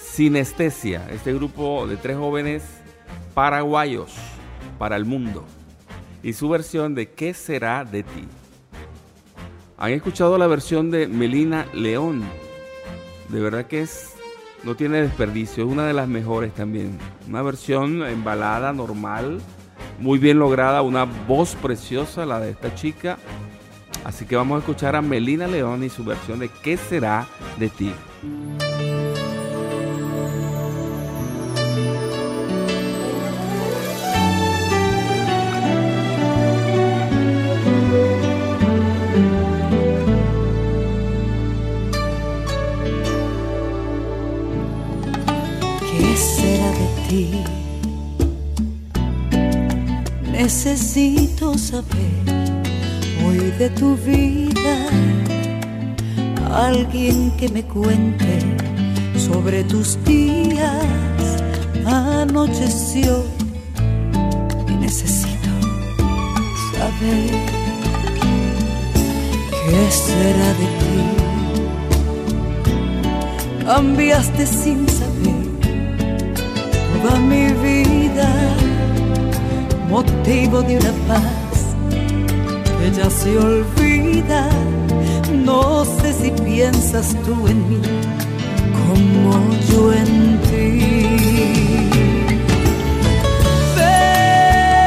Sinestesia, 0.00 1.08
este 1.10 1.32
grupo 1.34 1.86
de 1.86 1.96
tres 1.96 2.16
jóvenes 2.16 2.62
paraguayos 3.34 4.14
para 4.78 4.96
el 4.96 5.04
mundo. 5.04 5.44
Y 6.22 6.32
su 6.32 6.48
versión 6.48 6.94
de 6.94 7.10
¿Qué 7.10 7.34
será 7.34 7.84
de 7.84 8.02
ti? 8.02 8.26
¿Han 9.78 9.92
escuchado 9.92 10.38
la 10.38 10.46
versión 10.46 10.90
de 10.90 11.06
Melina 11.06 11.66
León? 11.74 12.24
De 13.28 13.40
verdad 13.40 13.66
que 13.66 13.82
es 13.82 14.16
no 14.66 14.74
tiene 14.74 15.00
desperdicio, 15.00 15.64
es 15.64 15.70
una 15.70 15.86
de 15.86 15.92
las 15.92 16.08
mejores 16.08 16.52
también. 16.52 16.98
Una 17.28 17.40
versión 17.42 18.02
en 18.02 18.24
balada 18.24 18.72
normal, 18.72 19.40
muy 20.00 20.18
bien 20.18 20.40
lograda, 20.40 20.82
una 20.82 21.04
voz 21.04 21.54
preciosa 21.54 22.26
la 22.26 22.40
de 22.40 22.50
esta 22.50 22.74
chica. 22.74 23.16
Así 24.04 24.24
que 24.24 24.36
vamos 24.36 24.56
a 24.56 24.58
escuchar 24.60 24.96
a 24.96 25.02
Melina 25.02 25.46
León 25.46 25.82
y 25.84 25.88
su 25.88 26.04
versión 26.04 26.38
de 26.38 26.48
¿Qué 26.48 26.76
será 26.76 27.26
de 27.58 27.68
ti? 27.68 27.92
¿Qué 45.80 46.16
será 46.16 46.70
de 46.70 46.88
ti? 47.08 47.44
Necesito 50.30 51.58
saber 51.58 52.35
de 53.36 53.68
tu 53.70 53.96
vida. 53.96 54.76
Alguien 56.52 57.30
que 57.36 57.48
me 57.48 57.62
cuente 57.62 58.38
sobre 59.18 59.62
tus 59.64 59.98
días. 60.04 60.84
Anocheció 61.84 63.24
y 64.68 64.72
necesito 64.72 65.50
saber 66.72 67.30
qué 69.64 69.90
será 69.90 70.48
de 70.60 70.68
ti. 70.80 70.98
Cambiaste 73.64 74.46
sin 74.46 74.88
saber 74.88 75.44
toda 77.02 77.18
mi 77.20 77.52
vida, 77.52 78.28
motivo 79.88 80.62
de 80.62 80.78
una 80.78 80.92
paz 81.08 81.45
ya 82.92 83.10
se 83.10 83.36
olvida. 83.38 84.48
No 85.44 85.84
sé 85.84 86.12
si 86.12 86.30
piensas 86.30 87.16
tú 87.24 87.46
en 87.48 87.68
mí 87.68 87.80
como 88.86 89.32
yo 89.70 89.92
en 89.92 90.40
ti. 90.42 90.78
Ven, 93.76 94.86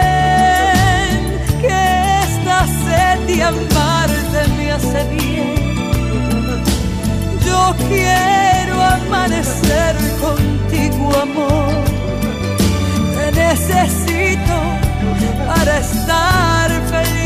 que 1.62 1.80
esta 2.24 2.58
sed 2.84 3.18
de 3.28 3.44
amarte 3.44 4.40
me 4.58 4.66
hace 4.72 5.02
bien. 5.16 5.56
Yo 7.46 7.60
quiero 7.90 8.76
amanecer 8.82 9.96
contigo, 10.22 11.06
amor. 11.22 11.74
Te 13.16 13.26
necesito 13.32 14.56
para 15.48 15.74
estar 15.80 16.70
feliz. 16.90 17.19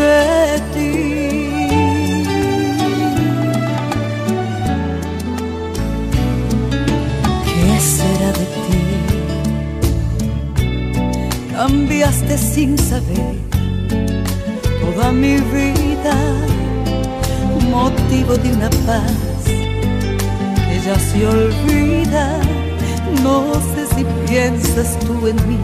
De 0.00 0.60
ti. 0.74 0.92
¿Qué 7.48 7.70
será 7.94 8.30
de 8.40 8.46
ti? 8.64 8.82
Cambiaste 11.52 12.34
sin 12.38 12.70
saber 12.78 13.34
toda 14.80 15.06
mi 15.12 15.34
vida, 15.54 16.16
motivo 17.70 18.32
de 18.42 18.48
una 18.56 18.70
paz 18.86 19.44
que 20.66 20.76
ya 20.86 20.96
se 21.08 21.18
olvida. 21.26 22.26
No 23.22 23.36
sé 23.72 23.82
si 23.94 24.02
piensas 24.26 24.98
tú 25.00 25.14
en 25.26 25.36
mí 25.48 25.60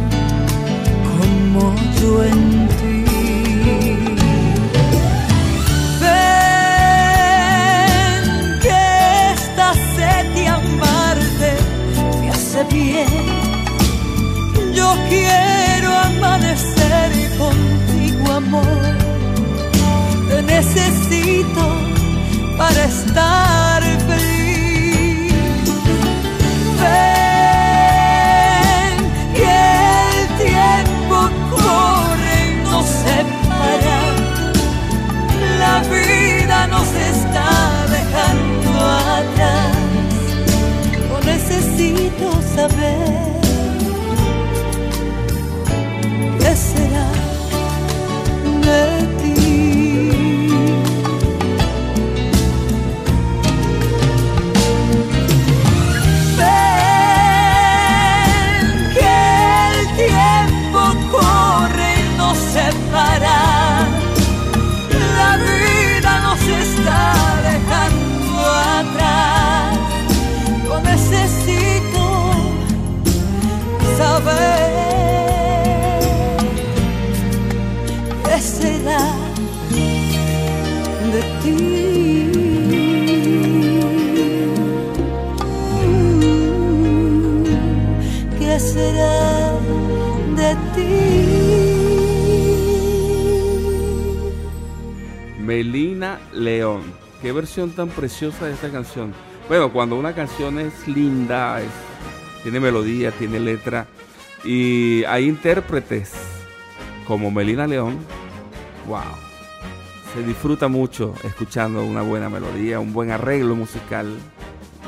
como 1.16 1.74
yo 2.01 2.24
en 2.24 2.68
ti. 2.78 2.95
Bien. 12.64 13.07
Yo 14.74 14.94
quiero 15.09 15.96
amanecer 15.96 17.11
contigo, 17.38 18.32
amor. 18.32 18.96
Te 20.28 20.42
necesito 20.42 21.62
para 22.57 22.84
estar 22.84 23.95
Tan 97.57 97.88
preciosa 97.88 98.44
de 98.44 98.52
esta 98.52 98.68
canción. 98.70 99.14
Bueno, 99.48 99.72
cuando 99.72 99.96
una 99.96 100.14
canción 100.14 100.59
es 100.59 100.86
linda, 100.86 101.59
es- 101.62 101.70
tiene 102.42 102.61
melodía, 102.61 103.12
tiene 103.12 103.40
letra, 103.40 103.86
y 104.44 105.04
hay 105.04 105.26
intérpretes 105.26 106.12
como 107.07 107.30
Melina 107.30 107.66
León, 107.66 107.96
wow. 108.86 109.00
Se 110.12 110.22
disfruta 110.22 110.68
mucho 110.68 111.14
escuchando 111.24 111.82
una 111.82 112.02
buena 112.02 112.28
melodía, 112.28 112.78
un 112.78 112.92
buen 112.92 113.11
arreglo 113.11 113.57
musical 113.57 114.14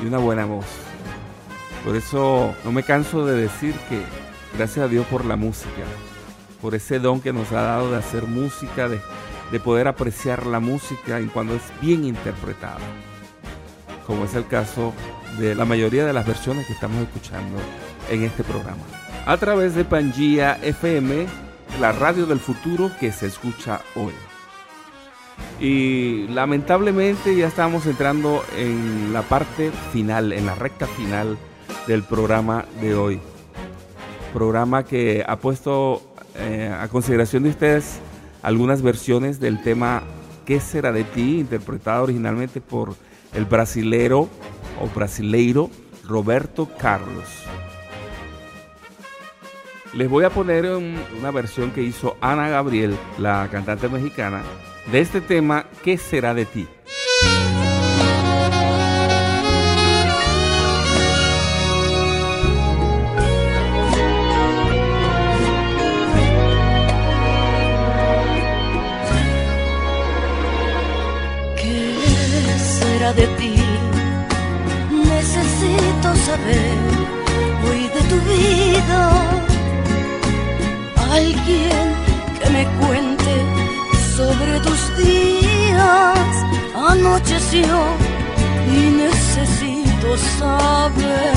y 0.03 0.05
una 0.05 0.19
buena 0.19 0.45
voz. 0.45 0.65
Por 1.83 1.95
eso 1.95 2.53
no 2.63 2.71
me 2.71 2.83
canso 2.83 3.25
de 3.25 3.35
decir 3.41 3.73
que 3.89 3.99
gracias 4.55 4.85
a 4.85 4.87
Dios 4.87 5.07
por 5.07 5.25
la 5.25 5.35
música, 5.35 5.85
por 6.61 6.75
ese 6.75 6.99
don 6.99 7.19
que 7.19 7.33
nos 7.33 7.51
ha 7.51 7.61
dado 7.63 7.89
de 7.89 7.97
hacer 7.97 8.27
música, 8.27 8.87
de, 8.87 9.01
de 9.51 9.59
poder 9.59 9.87
apreciar 9.87 10.45
la 10.45 10.59
música 10.59 11.19
y 11.19 11.25
cuando 11.27 11.55
es 11.55 11.63
bien 11.81 12.05
interpretada, 12.05 12.79
como 14.05 14.25
es 14.25 14.35
el 14.35 14.47
caso 14.47 14.93
de 15.39 15.55
la 15.55 15.65
mayoría 15.65 16.05
de 16.05 16.13
las 16.13 16.25
versiones 16.25 16.67
que 16.67 16.73
estamos 16.73 17.01
escuchando 17.01 17.57
en 18.09 18.23
este 18.23 18.43
programa. 18.43 18.81
A 19.25 19.37
través 19.37 19.75
de 19.75 19.85
Pangía 19.85 20.57
FM, 20.61 21.25
la 21.79 21.91
radio 21.91 22.25
del 22.25 22.39
futuro 22.39 22.91
que 22.99 23.11
se 23.11 23.27
escucha 23.27 23.81
hoy. 23.95 24.13
Y 25.59 26.27
lamentablemente 26.29 27.35
ya 27.35 27.47
estamos 27.47 27.85
entrando 27.85 28.43
en 28.57 29.13
la 29.13 29.21
parte 29.23 29.71
final, 29.91 30.33
en 30.33 30.45
la 30.45 30.55
recta 30.55 30.87
final 30.87 31.37
del 31.87 32.03
programa 32.03 32.65
de 32.81 32.95
hoy. 32.95 33.19
Programa 34.33 34.83
que 34.83 35.23
ha 35.27 35.37
puesto 35.37 36.01
eh, 36.35 36.73
a 36.77 36.87
consideración 36.87 37.43
de 37.43 37.49
ustedes 37.49 37.99
algunas 38.41 38.81
versiones 38.81 39.39
del 39.39 39.61
tema 39.61 40.03
¿Qué 40.45 40.59
será 40.59 40.91
de 40.91 41.03
ti? 41.03 41.39
interpretada 41.39 42.01
originalmente 42.01 42.61
por 42.61 42.95
el 43.33 43.45
brasilero 43.45 44.29
o 44.81 44.87
brasileiro 44.95 45.69
Roberto 46.07 46.67
Carlos. 46.79 47.25
Les 49.93 50.09
voy 50.09 50.23
a 50.23 50.29
poner 50.29 50.65
un- 50.65 50.99
una 51.19 51.31
versión 51.31 51.71
que 51.71 51.81
hizo 51.83 52.15
Ana 52.21 52.47
Gabriel, 52.49 52.95
la 53.17 53.47
cantante 53.51 53.89
mexicana, 53.89 54.41
de 54.91 54.99
este 55.01 55.21
tema 55.21 55.65
¿Qué 55.83 55.97
será 55.97 56.33
de 56.33 56.45
ti? 56.45 56.67
Alguien 81.19 81.85
que 82.39 82.49
me 82.49 82.63
cuente 82.79 83.33
sobre 84.15 84.53
tus 84.61 84.81
días. 84.97 86.29
Anocheció 86.91 87.77
y 88.77 88.79
necesito 89.03 90.07
saber. 90.39 91.33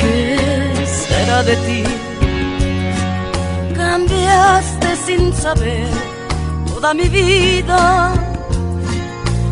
¿Qué 0.00 0.86
será 0.86 1.42
de 1.42 1.56
ti? 1.66 1.82
Cambiaste 3.74 4.96
sin 5.06 5.32
saber 5.32 5.88
toda 6.68 6.92
mi 6.92 7.08
vida, 7.08 8.12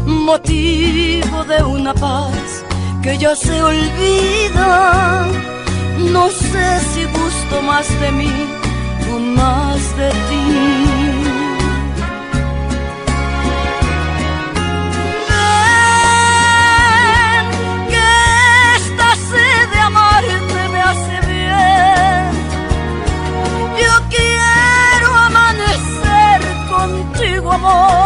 motivo 0.05 1.45
de 1.45 1.63
una 1.63 1.95
paz 1.95 2.65
que 3.03 3.17
ya 3.17 3.35
se 3.35 3.63
olvida. 3.63 5.27
No 6.09 6.31
sé 6.31 6.81
si 6.93 7.05
gusto 7.05 7.63
más 7.63 7.89
de 8.01 8.13
mí 8.13 8.33
o 9.13 9.19
más 9.19 9.97
de 9.97 10.11
ti. 10.11 11.21
Ven, 27.61 28.00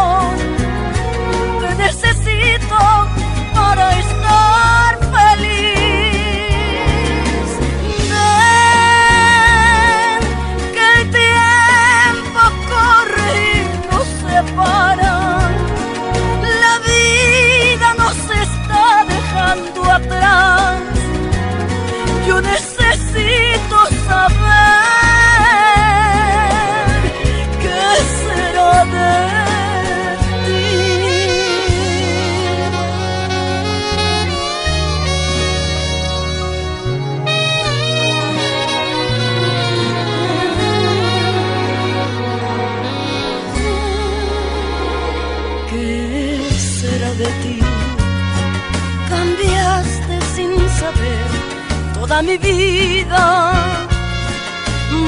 mi 52.21 52.37
vida 52.37 53.53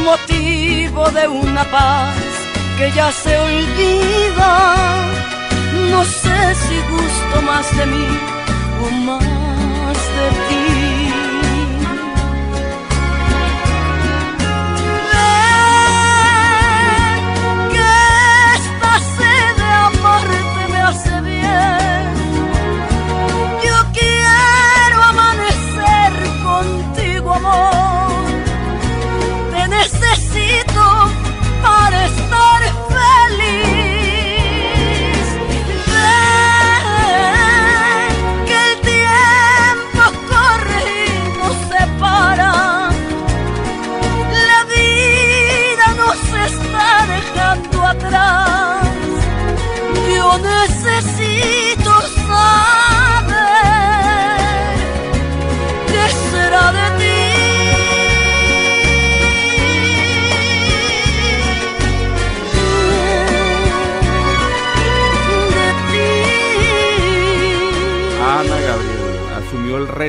motivo 0.03 1.10
de 1.12 1.28
una 1.28 1.64
paz 1.66 2.16
que 2.78 2.91
ya 2.91 3.12
se 3.12 3.38
olvida. 3.38 4.51
No 5.91 6.03
sé 6.03 6.39
si 6.64 6.76
gusto 6.91 7.41
más 7.41 7.66
de 7.78 7.86
mí 7.86 8.36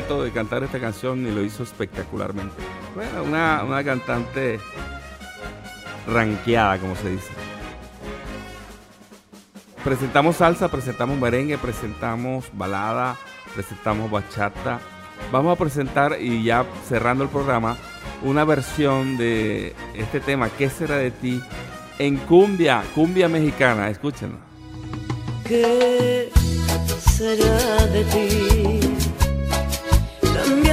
de 0.06 0.30
cantar 0.30 0.62
esta 0.62 0.78
canción 0.78 1.26
y 1.26 1.30
lo 1.32 1.42
hizo 1.42 1.64
espectacularmente. 1.64 2.54
Bueno, 2.94 3.24
una, 3.24 3.64
una 3.64 3.82
cantante 3.82 4.60
ranqueada, 6.06 6.78
como 6.78 6.94
se 6.94 7.10
dice. 7.10 7.30
Presentamos 9.82 10.36
salsa, 10.36 10.68
presentamos 10.68 11.18
merengue, 11.18 11.58
presentamos 11.58 12.46
balada, 12.52 13.16
presentamos 13.54 14.08
bachata. 14.08 14.78
Vamos 15.32 15.56
a 15.56 15.58
presentar, 15.58 16.16
y 16.20 16.44
ya 16.44 16.64
cerrando 16.88 17.24
el 17.24 17.30
programa, 17.30 17.76
una 18.22 18.44
versión 18.44 19.16
de 19.16 19.74
este 19.94 20.20
tema, 20.20 20.48
¿Qué 20.50 20.70
será 20.70 20.96
de 20.96 21.10
ti? 21.10 21.42
En 21.98 22.16
cumbia, 22.18 22.84
cumbia 22.94 23.28
mexicana, 23.28 23.90
escúchenlo. 23.90 24.38
¿Qué 25.44 26.30
será 27.00 27.86
de 27.86 28.04
ti? 28.04 28.57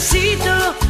Necesito 0.00 0.89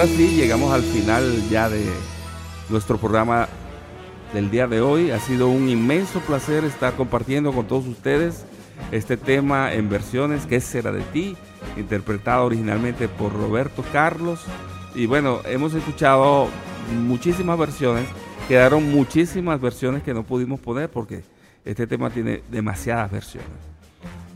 ahora 0.00 0.12
sí, 0.14 0.36
llegamos 0.36 0.72
al 0.72 0.82
final 0.82 1.48
ya 1.50 1.68
de 1.68 1.84
nuestro 2.68 2.98
programa 2.98 3.48
del 4.32 4.48
día 4.48 4.68
de 4.68 4.80
hoy. 4.80 5.10
Ha 5.10 5.18
sido 5.18 5.48
un 5.48 5.68
inmenso 5.68 6.20
placer 6.20 6.62
estar 6.62 6.94
compartiendo 6.94 7.52
con 7.52 7.66
todos 7.66 7.84
ustedes 7.88 8.44
este 8.92 9.16
tema 9.16 9.72
en 9.72 9.90
versiones 9.90 10.46
¿Qué 10.46 10.60
será 10.60 10.92
de 10.92 11.00
ti? 11.00 11.36
interpretado 11.76 12.46
originalmente 12.46 13.08
por 13.08 13.32
Roberto 13.32 13.84
Carlos. 13.92 14.40
Y 14.94 15.06
bueno, 15.06 15.40
hemos 15.46 15.74
escuchado 15.74 16.46
muchísimas 17.02 17.58
versiones. 17.58 18.06
Quedaron 18.46 18.88
muchísimas 18.92 19.60
versiones 19.60 20.04
que 20.04 20.14
no 20.14 20.22
pudimos 20.22 20.60
poner 20.60 20.88
porque 20.88 21.24
este 21.64 21.88
tema 21.88 22.08
tiene 22.10 22.44
demasiadas 22.48 23.10
versiones. 23.10 23.67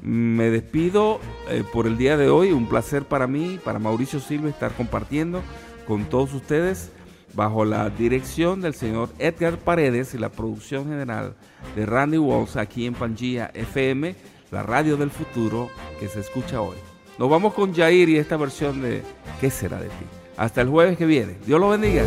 Me 0.03 0.51
despido 0.51 1.21
eh, 1.49 1.63
por 1.73 1.87
el 1.87 1.97
día 1.97 2.17
de 2.17 2.29
hoy. 2.29 2.51
Un 2.53 2.69
placer 2.69 3.05
para 3.05 3.27
mí, 3.27 3.59
para 3.65 3.79
Mauricio 3.79 4.19
Silva, 4.19 4.49
estar 4.49 4.73
compartiendo 4.73 5.43
con 5.87 6.05
todos 6.07 6.35
ustedes 6.35 6.91
bajo 7.35 7.65
la 7.65 7.89
dirección 7.89 8.61
del 8.61 8.75
señor 8.75 9.09
Edgar 9.19 9.57
Paredes 9.59 10.15
y 10.15 10.19
la 10.19 10.29
producción 10.29 10.89
general 10.89 11.35
de 11.77 11.87
Randy 11.87 12.19
Walls 12.19 12.57
aquí 12.57 12.85
en 12.85 12.95
Pangía 12.95 13.51
FM, 13.55 14.15
la 14.51 14.63
radio 14.63 14.97
del 14.97 15.11
futuro 15.11 15.71
que 15.99 16.09
se 16.09 16.21
escucha 16.21 16.61
hoy. 16.61 16.77
Nos 17.19 17.31
vamos 17.31 17.55
con 17.55 17.75
Jair 17.75 18.09
y 18.09 18.17
esta 18.17 18.37
versión 18.37 18.83
de 18.83 19.03
¿Qué 19.41 19.51
será 19.51 19.79
de 19.79 19.89
ti? 19.89 20.05
Hasta 20.37 20.61
el 20.63 20.69
jueves 20.69 20.99
que 20.99 21.07
viene. 21.07 21.37
Dios 21.47 21.61
lo 21.61 21.69
bendiga. 21.71 22.05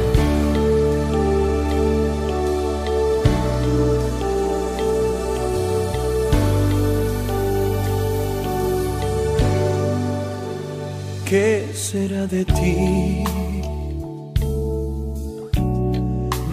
Será 11.75 12.25
de 12.25 12.45
ti? 12.45 13.23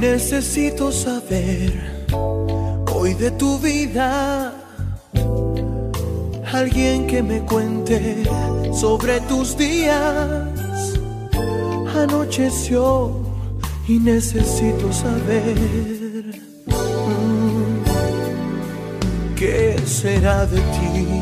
Necesito 0.00 0.90
saber 0.90 1.72
hoy 2.92 3.14
de 3.14 3.30
tu 3.30 3.58
vida. 3.58 4.52
Alguien 6.52 7.06
que 7.06 7.22
me 7.22 7.40
cuente 7.40 8.24
sobre 8.74 9.20
tus 9.22 9.56
días. 9.56 10.48
Anocheció 11.96 13.22
y 13.88 13.98
necesito 13.98 14.92
saber. 14.92 15.56
mm, 16.66 17.84
¿Qué 19.36 19.78
será 19.86 20.46
de 20.46 20.58
ti? 20.58 21.21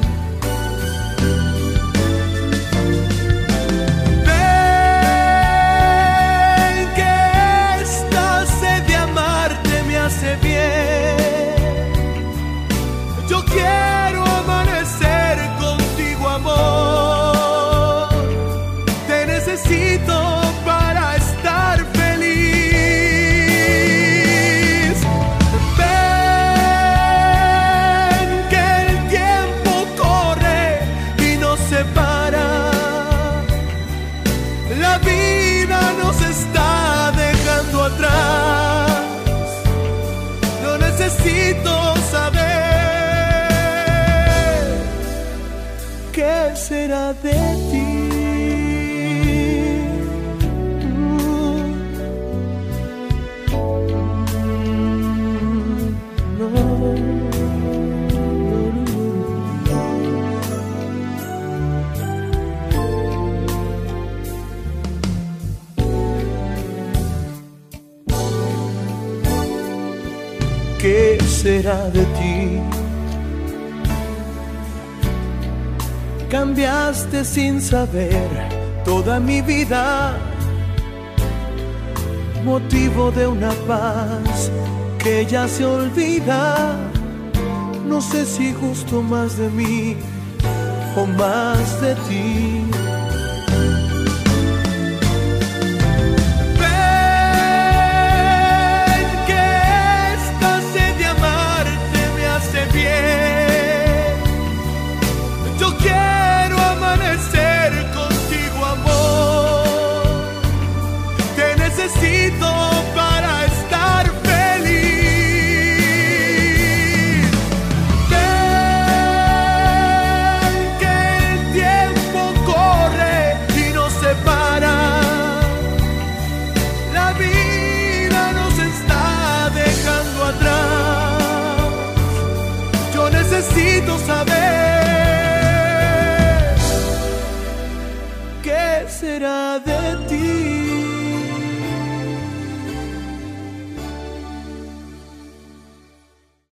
De 47.13 47.31
ti. 47.69 48.01
¿Qué 70.79 71.17
será 71.27 71.89
de? 71.91 72.10
Cambiaste 76.51 77.23
sin 77.23 77.61
saber 77.61 78.29
toda 78.83 79.21
mi 79.21 79.41
vida, 79.41 80.17
motivo 82.43 83.09
de 83.09 83.25
una 83.25 83.51
paz 83.65 84.51
que 85.01 85.25
ya 85.25 85.47
se 85.47 85.63
olvida. 85.63 86.75
No 87.87 88.01
sé 88.01 88.25
si 88.25 88.51
gusto 88.51 89.01
más 89.01 89.37
de 89.37 89.49
mí 89.49 89.95
o 90.97 91.05
más 91.05 91.81
de 91.81 91.95
ti. 92.09 92.80